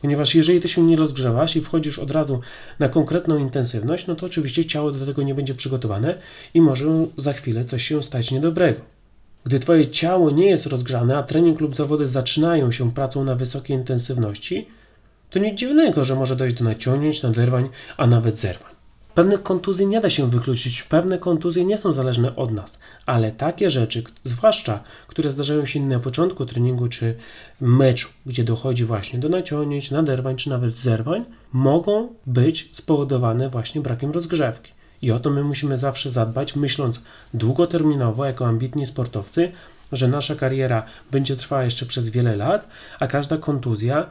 Ponieważ 0.00 0.34
jeżeli 0.34 0.60
ty 0.60 0.68
się 0.68 0.82
nie 0.82 0.96
rozgrzewasz 0.96 1.56
i 1.56 1.60
wchodzisz 1.60 1.98
od 1.98 2.10
razu 2.10 2.40
na 2.78 2.88
konkretną 2.88 3.38
intensywność, 3.38 4.06
no 4.06 4.16
to 4.16 4.26
oczywiście 4.26 4.64
ciało 4.64 4.92
do 4.92 5.06
tego 5.06 5.22
nie 5.22 5.34
będzie 5.34 5.54
przygotowane 5.54 6.18
i 6.54 6.60
może 6.60 7.06
za 7.16 7.32
chwilę 7.32 7.64
coś 7.64 7.84
się 7.84 8.02
stać 8.02 8.30
niedobrego. 8.30 8.99
Gdy 9.44 9.60
Twoje 9.60 9.86
ciało 9.86 10.30
nie 10.30 10.46
jest 10.46 10.66
rozgrzane, 10.66 11.18
a 11.18 11.22
trening 11.22 11.60
lub 11.60 11.76
zawody 11.76 12.08
zaczynają 12.08 12.70
się 12.70 12.92
pracą 12.92 13.24
na 13.24 13.34
wysokiej 13.34 13.76
intensywności, 13.76 14.68
to 15.30 15.38
nic 15.38 15.58
dziwnego, 15.58 16.04
że 16.04 16.14
może 16.16 16.36
dojść 16.36 16.56
do 16.56 16.64
naciągnięć, 16.64 17.22
naderwań, 17.22 17.68
a 17.96 18.06
nawet 18.06 18.38
zerwań. 18.38 18.70
Pewnych 19.14 19.42
kontuzji 19.42 19.86
nie 19.86 20.00
da 20.00 20.10
się 20.10 20.30
wykluczyć, 20.30 20.82
pewne 20.82 21.18
kontuzje 21.18 21.64
nie 21.64 21.78
są 21.78 21.92
zależne 21.92 22.36
od 22.36 22.52
nas, 22.52 22.80
ale 23.06 23.32
takie 23.32 23.70
rzeczy, 23.70 24.02
zwłaszcza 24.24 24.80
które 25.06 25.30
zdarzają 25.30 25.64
się 25.64 25.80
na 25.80 26.00
początku 26.00 26.46
treningu 26.46 26.88
czy 26.88 27.14
meczu, 27.60 28.08
gdzie 28.26 28.44
dochodzi 28.44 28.84
właśnie 28.84 29.18
do 29.18 29.28
naciągnięć, 29.28 29.90
naderwań 29.90 30.36
czy 30.36 30.50
nawet 30.50 30.76
zerwań, 30.76 31.24
mogą 31.52 32.08
być 32.26 32.68
spowodowane 32.72 33.48
właśnie 33.48 33.80
brakiem 33.80 34.10
rozgrzewki. 34.10 34.72
I 35.02 35.10
o 35.10 35.20
to 35.20 35.30
my 35.30 35.44
musimy 35.44 35.76
zawsze 35.76 36.10
zadbać, 36.10 36.56
myśląc 36.56 37.00
długoterminowo, 37.34 38.24
jako 38.24 38.46
ambitni 38.46 38.86
sportowcy, 38.86 39.52
że 39.92 40.08
nasza 40.08 40.34
kariera 40.34 40.82
będzie 41.10 41.36
trwała 41.36 41.64
jeszcze 41.64 41.86
przez 41.86 42.08
wiele 42.08 42.36
lat, 42.36 42.68
a 43.00 43.06
każda 43.06 43.36
kontuzja 43.36 44.06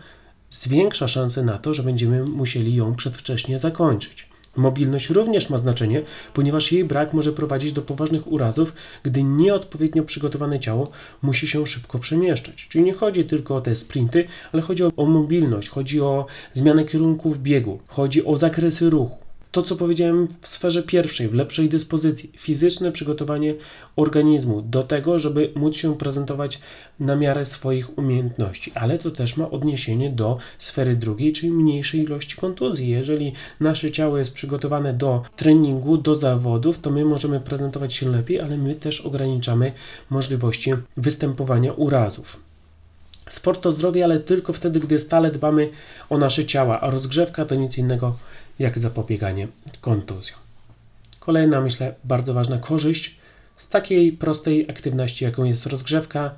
zwiększa 0.49 1.07
szanse 1.07 1.43
na 1.43 1.57
to, 1.57 1.73
że 1.73 1.83
będziemy 1.83 2.23
musieli 2.23 2.75
ją 2.75 2.95
przedwcześnie 2.95 3.59
zakończyć. 3.59 4.29
Mobilność 4.55 5.09
również 5.09 5.49
ma 5.49 5.57
znaczenie, 5.57 6.01
ponieważ 6.33 6.71
jej 6.71 6.85
brak 6.85 7.13
może 7.13 7.31
prowadzić 7.31 7.73
do 7.73 7.81
poważnych 7.81 8.31
urazów, 8.31 8.73
gdy 9.03 9.23
nieodpowiednio 9.23 10.03
przygotowane 10.03 10.59
ciało 10.59 10.91
musi 11.21 11.47
się 11.47 11.67
szybko 11.67 11.99
przemieszczać. 11.99 12.67
Czyli 12.69 12.83
nie 12.83 12.93
chodzi 12.93 13.25
tylko 13.25 13.55
o 13.55 13.61
te 13.61 13.75
sprinty, 13.75 14.27
ale 14.53 14.61
chodzi 14.61 14.83
o, 14.83 14.91
o 14.97 15.05
mobilność, 15.05 15.69
chodzi 15.69 16.01
o 16.01 16.25
zmianę 16.53 16.85
kierunków 16.85 17.41
biegu, 17.41 17.79
chodzi 17.87 18.25
o 18.25 18.37
zakresy 18.37 18.89
ruchu 18.89 19.28
to, 19.51 19.63
co 19.63 19.75
powiedziałem 19.75 20.27
w 20.41 20.47
sferze 20.47 20.83
pierwszej, 20.83 21.27
w 21.27 21.33
lepszej 21.33 21.69
dyspozycji, 21.69 22.31
fizyczne 22.37 22.91
przygotowanie 22.91 23.55
organizmu 23.95 24.61
do 24.61 24.83
tego, 24.83 25.19
żeby 25.19 25.51
móc 25.55 25.75
się 25.75 25.97
prezentować 25.97 26.59
na 26.99 27.15
miarę 27.15 27.45
swoich 27.45 27.97
umiejętności, 27.97 28.71
ale 28.75 28.97
to 28.97 29.11
też 29.11 29.37
ma 29.37 29.49
odniesienie 29.49 30.09
do 30.09 30.37
sfery 30.57 30.95
drugiej, 30.95 31.33
czyli 31.33 31.51
mniejszej 31.51 32.01
ilości 32.01 32.37
kontuzji. 32.37 32.89
Jeżeli 32.89 33.33
nasze 33.59 33.91
ciało 33.91 34.17
jest 34.17 34.33
przygotowane 34.33 34.93
do 34.93 35.23
treningu, 35.35 35.97
do 35.97 36.15
zawodów, 36.15 36.79
to 36.79 36.89
my 36.89 37.05
możemy 37.05 37.39
prezentować 37.39 37.93
się 37.93 38.09
lepiej, 38.09 38.41
ale 38.41 38.57
my 38.57 38.75
też 38.75 39.01
ograniczamy 39.01 39.71
możliwości 40.09 40.71
występowania 40.97 41.73
urazów. 41.73 42.49
Sport 43.29 43.61
to 43.61 43.71
zdrowie, 43.71 44.03
ale 44.03 44.19
tylko 44.19 44.53
wtedy, 44.53 44.79
gdy 44.79 44.99
stale 44.99 45.31
dbamy 45.31 45.69
o 46.09 46.17
nasze 46.17 46.45
ciała, 46.45 46.79
a 46.79 46.89
rozgrzewka 46.89 47.45
to 47.45 47.55
nic 47.55 47.77
innego 47.77 48.15
jak 48.59 48.79
zapobieganie 48.79 49.47
kontuzjom. 49.81 50.39
Kolejna, 51.19 51.61
myślę, 51.61 51.95
bardzo 52.03 52.33
ważna 52.33 52.57
korzyść 52.57 53.15
z 53.57 53.67
takiej 53.67 54.11
prostej 54.11 54.69
aktywności, 54.69 55.25
jaką 55.25 55.43
jest 55.43 55.65
rozgrzewka. 55.65 56.31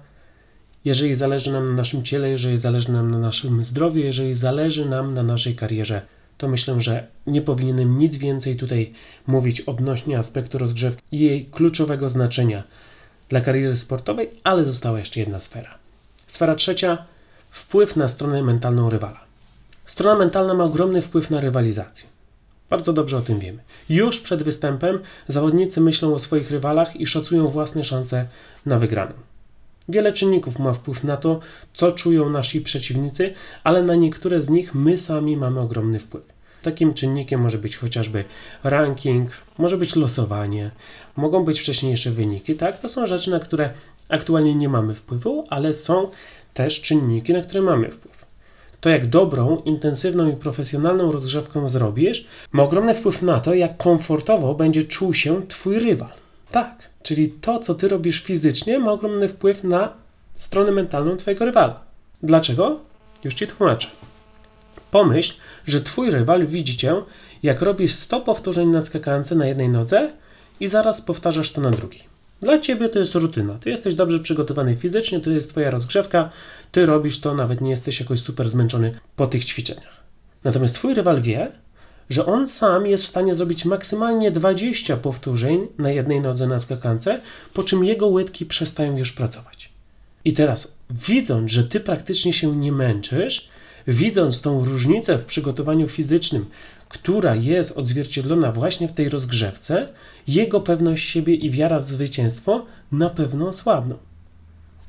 Jeżeli 0.85 1.15
zależy 1.15 1.51
nam 1.51 1.65
na 1.65 1.71
naszym 1.71 2.03
ciele, 2.03 2.29
jeżeli 2.29 2.57
zależy 2.57 2.91
nam 2.91 3.11
na 3.11 3.17
naszym 3.17 3.63
zdrowiu, 3.63 3.99
jeżeli 3.99 4.35
zależy 4.35 4.85
nam 4.85 5.13
na 5.13 5.23
naszej 5.23 5.55
karierze, 5.55 6.01
to 6.37 6.47
myślę, 6.47 6.81
że 6.81 7.07
nie 7.27 7.41
powinienem 7.41 7.99
nic 7.99 8.17
więcej 8.17 8.55
tutaj 8.55 8.93
mówić 9.27 9.61
odnośnie 9.61 10.19
aspektu 10.19 10.57
rozgrzewki 10.57 11.03
i 11.11 11.19
jej 11.19 11.45
kluczowego 11.45 12.09
znaczenia 12.09 12.63
dla 13.29 13.41
kariery 13.41 13.75
sportowej, 13.75 14.29
ale 14.43 14.65
została 14.65 14.99
jeszcze 14.99 15.19
jedna 15.19 15.39
sfera. 15.39 15.77
Sfera 16.27 16.55
trzecia 16.55 17.05
wpływ 17.51 17.95
na 17.95 18.07
stronę 18.07 18.43
mentalną 18.43 18.89
rywala. 18.89 19.30
Strona 19.91 20.19
mentalna 20.19 20.53
ma 20.53 20.63
ogromny 20.63 21.01
wpływ 21.01 21.29
na 21.29 21.41
rywalizację. 21.41 22.09
Bardzo 22.69 22.93
dobrze 22.93 23.17
o 23.17 23.21
tym 23.21 23.39
wiemy. 23.39 23.63
Już 23.89 24.19
przed 24.19 24.43
występem 24.43 24.99
zawodnicy 25.27 25.81
myślą 25.81 26.13
o 26.13 26.19
swoich 26.19 26.51
rywalach 26.51 26.95
i 26.95 27.07
szacują 27.07 27.47
własne 27.47 27.83
szanse 27.83 28.27
na 28.65 28.79
wygraną. 28.79 29.13
Wiele 29.89 30.11
czynników 30.11 30.59
ma 30.59 30.73
wpływ 30.73 31.03
na 31.03 31.17
to, 31.17 31.39
co 31.73 31.91
czują 31.91 32.29
nasi 32.29 32.61
przeciwnicy, 32.61 33.33
ale 33.63 33.83
na 33.83 33.95
niektóre 33.95 34.41
z 34.41 34.49
nich 34.49 34.75
my 34.75 34.97
sami 34.97 35.37
mamy 35.37 35.59
ogromny 35.59 35.99
wpływ. 35.99 36.23
Takim 36.61 36.93
czynnikiem 36.93 37.41
może 37.41 37.57
być 37.57 37.77
chociażby 37.77 38.25
ranking, 38.63 39.31
może 39.57 39.77
być 39.77 39.95
losowanie, 39.95 40.71
mogą 41.15 41.45
być 41.45 41.59
wcześniejsze 41.59 42.11
wyniki, 42.11 42.55
tak? 42.55 42.79
To 42.79 42.89
są 42.89 43.05
rzeczy, 43.05 43.31
na 43.31 43.39
które 43.39 43.69
aktualnie 44.09 44.55
nie 44.55 44.69
mamy 44.69 44.93
wpływu, 44.93 45.45
ale 45.49 45.73
są 45.73 46.09
też 46.53 46.81
czynniki, 46.81 47.33
na 47.33 47.41
które 47.41 47.61
mamy 47.61 47.91
wpływ 47.91 48.20
to 48.81 48.89
jak 48.89 49.09
dobrą, 49.09 49.61
intensywną 49.65 50.31
i 50.31 50.35
profesjonalną 50.35 51.11
rozgrzewkę 51.11 51.69
zrobisz, 51.69 52.25
ma 52.51 52.63
ogromny 52.63 52.93
wpływ 52.93 53.21
na 53.21 53.39
to, 53.39 53.53
jak 53.53 53.77
komfortowo 53.77 54.53
będzie 54.53 54.83
czuł 54.83 55.13
się 55.13 55.47
Twój 55.47 55.79
rywal. 55.79 56.09
Tak, 56.51 56.89
czyli 57.03 57.29
to, 57.29 57.59
co 57.59 57.75
Ty 57.75 57.87
robisz 57.87 58.23
fizycznie, 58.23 58.79
ma 58.79 58.91
ogromny 58.91 59.27
wpływ 59.27 59.63
na 59.63 59.93
stronę 60.35 60.71
mentalną 60.71 61.17
Twojego 61.17 61.45
rywala. 61.45 61.81
Dlaczego? 62.23 62.79
Już 63.23 63.33
Ci 63.33 63.47
tłumaczę. 63.47 63.87
Pomyśl, 64.91 65.33
że 65.65 65.81
Twój 65.81 66.11
rywal 66.11 66.47
widzi 66.47 66.77
Cię, 66.77 66.95
jak 67.43 67.61
robisz 67.61 67.95
100 67.95 68.21
powtórzeń 68.21 68.69
na 68.69 68.81
skakance 68.81 69.35
na 69.35 69.45
jednej 69.45 69.69
nodze 69.69 70.11
i 70.59 70.67
zaraz 70.67 71.01
powtarzasz 71.01 71.51
to 71.51 71.61
na 71.61 71.71
drugiej. 71.71 72.11
Dla 72.41 72.59
ciebie 72.59 72.89
to 72.89 72.99
jest 72.99 73.15
rutyna. 73.15 73.57
Ty 73.59 73.69
jesteś 73.69 73.95
dobrze 73.95 74.19
przygotowany 74.19 74.75
fizycznie, 74.75 75.19
to 75.19 75.29
jest 75.29 75.49
twoja 75.49 75.71
rozgrzewka, 75.71 76.29
ty 76.71 76.85
robisz 76.85 77.19
to, 77.19 77.33
nawet 77.33 77.61
nie 77.61 77.69
jesteś 77.69 77.99
jakoś 77.99 78.19
super 78.19 78.49
zmęczony 78.49 78.99
po 79.15 79.27
tych 79.27 79.45
ćwiczeniach. 79.45 80.03
Natomiast 80.43 80.75
twój 80.75 80.93
rywal 80.93 81.21
wie, 81.21 81.51
że 82.09 82.25
on 82.25 82.47
sam 82.47 82.87
jest 82.87 83.03
w 83.03 83.07
stanie 83.07 83.35
zrobić 83.35 83.65
maksymalnie 83.65 84.31
20 84.31 84.97
powtórzeń 84.97 85.67
na 85.77 85.91
jednej 85.91 86.21
nodze 86.21 86.47
na 86.47 86.59
skakance, 86.59 87.21
po 87.53 87.63
czym 87.63 87.83
jego 87.83 88.07
łydki 88.07 88.45
przestają 88.45 88.97
już 88.97 89.11
pracować. 89.11 89.71
I 90.25 90.33
teraz, 90.33 90.77
widząc, 90.89 91.51
że 91.51 91.63
ty 91.63 91.79
praktycznie 91.79 92.33
się 92.33 92.55
nie 92.55 92.71
męczysz, 92.71 93.49
widząc 93.87 94.41
tą 94.41 94.63
różnicę 94.63 95.17
w 95.17 95.25
przygotowaniu 95.25 95.87
fizycznym, 95.87 96.45
która 96.89 97.35
jest 97.35 97.77
odzwierciedlona 97.77 98.51
właśnie 98.51 98.87
w 98.87 98.91
tej 98.91 99.09
rozgrzewce, 99.09 99.87
jego 100.27 100.61
pewność 100.61 101.09
siebie 101.09 101.35
i 101.35 101.51
wiara 101.51 101.79
w 101.79 101.83
zwycięstwo 101.83 102.65
na 102.91 103.09
pewno 103.09 103.47
osłabną. 103.47 103.97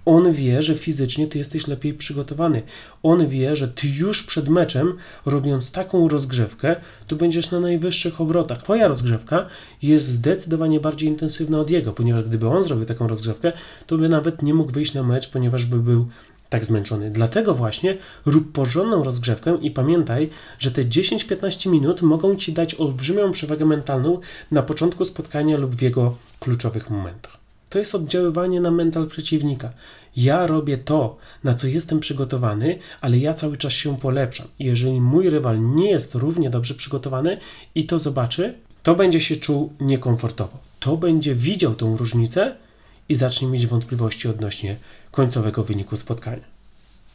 On 0.04 0.32
wie, 0.32 0.62
że 0.62 0.74
fizycznie 0.74 1.26
ty 1.26 1.38
jesteś 1.38 1.66
lepiej 1.66 1.94
przygotowany. 1.94 2.62
On 3.02 3.28
wie, 3.28 3.56
że 3.56 3.68
ty 3.68 3.88
już 3.88 4.22
przed 4.22 4.48
meczem, 4.48 4.96
robiąc 5.26 5.70
taką 5.70 6.08
rozgrzewkę, 6.08 6.76
to 7.06 7.16
będziesz 7.16 7.50
na 7.50 7.60
najwyższych 7.60 8.20
obrotach. 8.20 8.62
Twoja 8.62 8.88
rozgrzewka 8.88 9.46
jest 9.82 10.06
zdecydowanie 10.06 10.80
bardziej 10.80 11.08
intensywna 11.08 11.60
od 11.60 11.70
jego, 11.70 11.92
ponieważ 11.92 12.22
gdyby 12.22 12.48
on 12.48 12.62
zrobił 12.62 12.84
taką 12.84 13.08
rozgrzewkę, 13.08 13.52
to 13.86 13.98
by 13.98 14.08
nawet 14.08 14.42
nie 14.42 14.54
mógł 14.54 14.72
wyjść 14.72 14.94
na 14.94 15.02
mecz, 15.02 15.30
ponieważ 15.30 15.64
by 15.64 15.78
był 15.78 16.06
tak 16.48 16.64
zmęczony. 16.64 17.10
Dlatego 17.10 17.54
właśnie 17.54 17.98
rób 18.26 18.52
porządną 18.52 19.04
rozgrzewkę 19.04 19.58
i 19.60 19.70
pamiętaj, 19.70 20.30
że 20.58 20.70
te 20.70 20.84
10-15 20.84 21.70
minut 21.70 22.02
mogą 22.02 22.36
ci 22.36 22.52
dać 22.52 22.74
olbrzymią 22.74 23.32
przewagę 23.32 23.64
mentalną 23.64 24.20
na 24.50 24.62
początku 24.62 25.04
spotkania 25.04 25.56
lub 25.56 25.76
w 25.76 25.82
jego 25.82 26.16
kluczowych 26.40 26.90
momentach. 26.90 27.41
To 27.72 27.78
jest 27.78 27.94
oddziaływanie 27.94 28.60
na 28.60 28.70
mental 28.70 29.06
przeciwnika. 29.06 29.70
Ja 30.16 30.46
robię 30.46 30.78
to, 30.78 31.16
na 31.44 31.54
co 31.54 31.66
jestem 31.66 32.00
przygotowany, 32.00 32.78
ale 33.00 33.18
ja 33.18 33.34
cały 33.34 33.56
czas 33.56 33.72
się 33.72 33.96
polepszam. 33.96 34.46
Jeżeli 34.58 35.00
mój 35.00 35.30
rywal 35.30 35.74
nie 35.74 35.90
jest 35.90 36.14
równie 36.14 36.50
dobrze 36.50 36.74
przygotowany 36.74 37.38
i 37.74 37.86
to 37.86 37.98
zobaczy, 37.98 38.54
to 38.82 38.94
będzie 38.94 39.20
się 39.20 39.36
czuł 39.36 39.72
niekomfortowo. 39.80 40.58
To 40.80 40.96
będzie 40.96 41.34
widział 41.34 41.74
tą 41.74 41.96
różnicę 41.96 42.56
i 43.08 43.14
zacznie 43.14 43.48
mieć 43.48 43.66
wątpliwości 43.66 44.28
odnośnie 44.28 44.76
końcowego 45.10 45.64
wyniku 45.64 45.96
spotkania. 45.96 46.44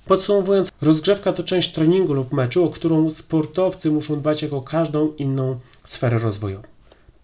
Podsumowując, 0.05 0.71
rozgrzewka 0.81 1.33
to 1.33 1.43
część 1.43 1.73
treningu 1.73 2.13
lub 2.13 2.33
meczu, 2.33 2.65
o 2.65 2.69
którą 2.69 3.09
sportowcy 3.09 3.91
muszą 3.91 4.15
dbać 4.15 4.41
jako 4.41 4.61
każdą 4.61 5.13
inną 5.17 5.59
sferę 5.83 6.19
rozwojową. 6.19 6.76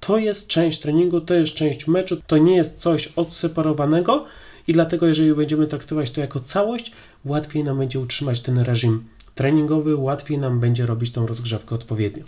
To 0.06 0.18
jest 0.18 0.48
część 0.48 0.80
treningu, 0.80 1.22
to 1.22 1.34
jest 1.34 1.54
część 1.54 1.88
meczu, 1.88 2.18
to 2.28 2.38
nie 2.38 2.56
jest 2.56 2.78
coś 2.78 3.08
odseparowanego 3.08 4.26
i 4.68 4.74
dlatego, 4.74 5.08
jeżeli 5.08 5.34
będziemy 5.34 5.68
traktować 5.68 6.12
to 6.12 6.22
jako 6.22 6.40
całość, 6.40 6.92
łatwiej 7.26 7.64
nam 7.64 7.78
będzie 7.78 8.00
utrzymać 8.00 8.42
ten 8.42 8.60
reżim 8.60 9.04
treningowy, 9.36 9.96
łatwiej 9.96 10.38
nam 10.38 10.60
będzie 10.60 10.86
robić 10.86 11.12
tą 11.12 11.28
rozgrzewkę 11.28 11.76
odpowiednio. 11.76 12.24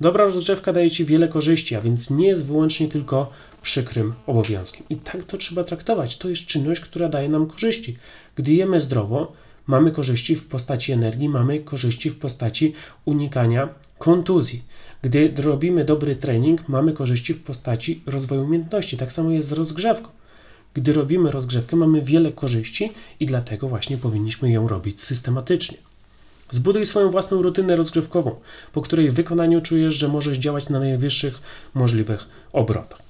Dobra 0.00 0.24
rozgrzewka 0.24 0.72
daje 0.72 0.90
Ci 0.90 1.04
wiele 1.04 1.28
korzyści, 1.28 1.74
a 1.74 1.80
więc 1.80 2.10
nie 2.10 2.26
jest 2.26 2.46
wyłącznie 2.46 2.88
tylko 2.88 3.30
przykrym 3.62 4.14
obowiązkiem. 4.26 4.82
I 4.90 4.96
tak 4.96 5.24
to 5.24 5.36
trzeba 5.36 5.64
traktować. 5.64 6.16
To 6.16 6.28
jest 6.28 6.46
czynność, 6.46 6.80
która 6.80 7.08
daje 7.08 7.28
nam 7.28 7.46
korzyści. 7.46 7.96
Gdy 8.36 8.52
jemy 8.52 8.80
zdrowo, 8.80 9.32
mamy 9.66 9.90
korzyści 9.90 10.36
w 10.36 10.46
postaci 10.46 10.92
energii, 10.92 11.28
mamy 11.28 11.60
korzyści 11.60 12.10
w 12.10 12.18
postaci 12.18 12.74
unikania 13.04 13.68
kontuzji. 13.98 14.62
Gdy 15.02 15.32
robimy 15.36 15.84
dobry 15.84 16.16
trening, 16.16 16.68
mamy 16.68 16.92
korzyści 16.92 17.34
w 17.34 17.42
postaci 17.42 18.02
rozwoju 18.06 18.44
umiejętności. 18.44 18.96
Tak 18.96 19.12
samo 19.12 19.30
jest 19.30 19.48
z 19.48 19.52
rozgrzewką. 19.52 20.08
Gdy 20.74 20.92
robimy 20.92 21.30
rozgrzewkę, 21.30 21.76
mamy 21.76 22.02
wiele 22.02 22.32
korzyści 22.32 22.92
i 23.20 23.26
dlatego 23.26 23.68
właśnie 23.68 23.98
powinniśmy 23.98 24.50
ją 24.50 24.68
robić 24.68 25.00
systematycznie. 25.00 25.78
Zbuduj 26.50 26.86
swoją 26.86 27.10
własną 27.10 27.42
rutynę 27.42 27.76
rozgrzewkową, 27.76 28.34
po 28.72 28.82
której 28.82 29.10
wykonaniu 29.10 29.60
czujesz, 29.60 29.94
że 29.94 30.08
możesz 30.08 30.38
działać 30.38 30.68
na 30.68 30.78
najwyższych 30.78 31.40
możliwych 31.74 32.28
obrotach. 32.52 33.02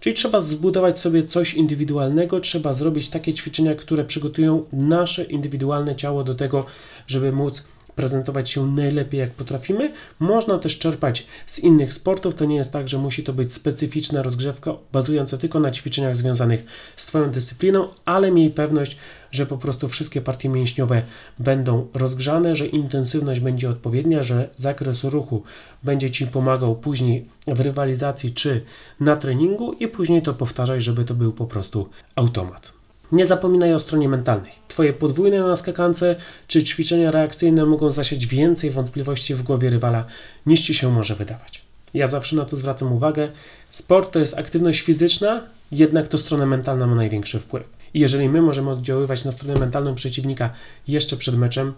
Czyli 0.00 0.14
trzeba 0.14 0.40
zbudować 0.40 1.00
sobie 1.00 1.24
coś 1.24 1.54
indywidualnego, 1.54 2.40
trzeba 2.40 2.72
zrobić 2.72 3.08
takie 3.08 3.34
ćwiczenia, 3.34 3.74
które 3.74 4.04
przygotują 4.04 4.64
nasze 4.72 5.24
indywidualne 5.24 5.96
ciało 5.96 6.24
do 6.24 6.34
tego, 6.34 6.66
żeby 7.06 7.32
móc 7.32 7.64
prezentować 7.94 8.50
się 8.50 8.66
najlepiej 8.66 9.20
jak 9.20 9.30
potrafimy. 9.30 9.92
Można 10.18 10.58
też 10.58 10.78
czerpać 10.78 11.26
z 11.46 11.58
innych 11.58 11.94
sportów. 11.94 12.34
To 12.34 12.44
nie 12.44 12.56
jest 12.56 12.72
tak, 12.72 12.88
że 12.88 12.98
musi 12.98 13.24
to 13.24 13.32
być 13.32 13.52
specyficzna 13.52 14.22
rozgrzewka 14.22 14.74
bazująca 14.92 15.38
tylko 15.38 15.60
na 15.60 15.70
ćwiczeniach 15.70 16.16
związanych 16.16 16.64
z 16.96 17.06
Twoją 17.06 17.30
dyscypliną, 17.30 17.88
ale 18.04 18.30
miej 18.30 18.50
pewność, 18.50 18.96
że 19.30 19.46
po 19.46 19.58
prostu 19.58 19.88
wszystkie 19.88 20.20
partie 20.20 20.48
mięśniowe 20.48 21.02
będą 21.38 21.86
rozgrzane, 21.94 22.56
że 22.56 22.66
intensywność 22.66 23.40
będzie 23.40 23.70
odpowiednia, 23.70 24.22
że 24.22 24.48
zakres 24.56 25.04
ruchu 25.04 25.42
będzie 25.82 26.10
Ci 26.10 26.26
pomagał 26.26 26.76
później 26.76 27.28
w 27.46 27.60
rywalizacji 27.60 28.34
czy 28.34 28.64
na 29.00 29.16
treningu 29.16 29.72
i 29.72 29.88
później 29.88 30.22
to 30.22 30.34
powtarzaj, 30.34 30.80
żeby 30.80 31.04
to 31.04 31.14
był 31.14 31.32
po 31.32 31.46
prostu 31.46 31.88
automat. 32.16 32.79
Nie 33.12 33.26
zapominaj 33.26 33.74
o 33.74 33.78
stronie 33.78 34.08
mentalnej. 34.08 34.52
Twoje 34.68 34.92
podwójne 34.92 35.40
na 35.42 35.56
skakance 35.56 36.16
czy 36.46 36.64
ćwiczenia 36.64 37.10
reakcyjne 37.10 37.66
mogą 37.66 37.90
zasiać 37.90 38.26
więcej 38.26 38.70
wątpliwości 38.70 39.34
w 39.34 39.42
głowie 39.42 39.70
rywala 39.70 40.04
niż 40.46 40.60
ci 40.60 40.74
się 40.74 40.90
może 40.90 41.14
wydawać. 41.14 41.62
Ja 41.94 42.06
zawsze 42.06 42.36
na 42.36 42.44
to 42.44 42.56
zwracam 42.56 42.92
uwagę. 42.92 43.28
Sport 43.70 44.12
to 44.12 44.18
jest 44.18 44.38
aktywność 44.38 44.80
fizyczna, 44.80 45.42
jednak 45.72 46.08
to 46.08 46.18
strona 46.18 46.46
mentalna 46.46 46.86
ma 46.86 46.94
największy 46.94 47.40
wpływ. 47.40 47.68
I 47.94 48.00
jeżeli 48.00 48.28
my 48.28 48.42
możemy 48.42 48.70
oddziaływać 48.70 49.24
na 49.24 49.32
stronę 49.32 49.60
mentalną 49.60 49.94
przeciwnika 49.94 50.50
jeszcze 50.88 51.16
przed 51.16 51.36
meczem, 51.36 51.72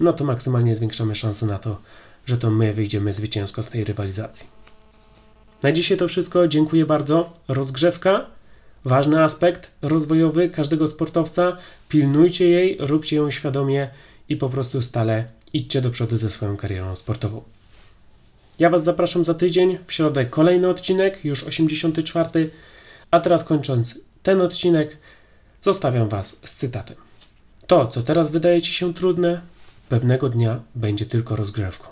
no 0.00 0.12
to 0.12 0.24
maksymalnie 0.24 0.74
zwiększamy 0.74 1.14
szanse 1.14 1.46
na 1.46 1.58
to, 1.58 1.76
że 2.26 2.38
to 2.38 2.50
my 2.50 2.74
wyjdziemy 2.74 3.12
zwycięsko 3.12 3.62
z 3.62 3.68
tej 3.68 3.84
rywalizacji. 3.84 4.46
Na 5.62 5.72
dzisiaj 5.72 5.96
to 5.96 6.08
wszystko. 6.08 6.48
Dziękuję 6.48 6.86
bardzo. 6.86 7.32
Rozgrzewka 7.48 8.26
ważny 8.84 9.24
aspekt 9.24 9.70
rozwojowy 9.82 10.48
każdego 10.48 10.88
sportowca. 10.88 11.56
Pilnujcie 11.88 12.48
jej, 12.48 12.76
róbcie 12.80 13.16
ją 13.16 13.30
świadomie 13.30 13.88
i 14.28 14.36
po 14.36 14.48
prostu 14.48 14.82
stale 14.82 15.24
idźcie 15.52 15.80
do 15.80 15.90
przodu 15.90 16.18
ze 16.18 16.30
swoją 16.30 16.56
karierą 16.56 16.96
sportową. 16.96 17.42
Ja 18.58 18.70
Was 18.70 18.84
zapraszam 18.84 19.24
za 19.24 19.34
tydzień, 19.34 19.78
w 19.86 19.92
środę 19.92 20.26
kolejny 20.26 20.68
odcinek, 20.68 21.24
już 21.24 21.44
84. 21.44 22.50
A 23.10 23.20
teraz 23.20 23.44
kończąc 23.44 24.00
ten 24.22 24.42
odcinek, 24.42 24.96
zostawiam 25.62 26.08
Was 26.08 26.36
z 26.44 26.54
cytatem. 26.54 26.96
To, 27.66 27.88
co 27.88 28.02
teraz 28.02 28.30
wydaje 28.30 28.62
Ci 28.62 28.72
się 28.72 28.94
trudne, 28.94 29.40
pewnego 29.88 30.28
dnia 30.28 30.60
będzie 30.74 31.06
tylko 31.06 31.36
rozgrzewką. 31.36 31.88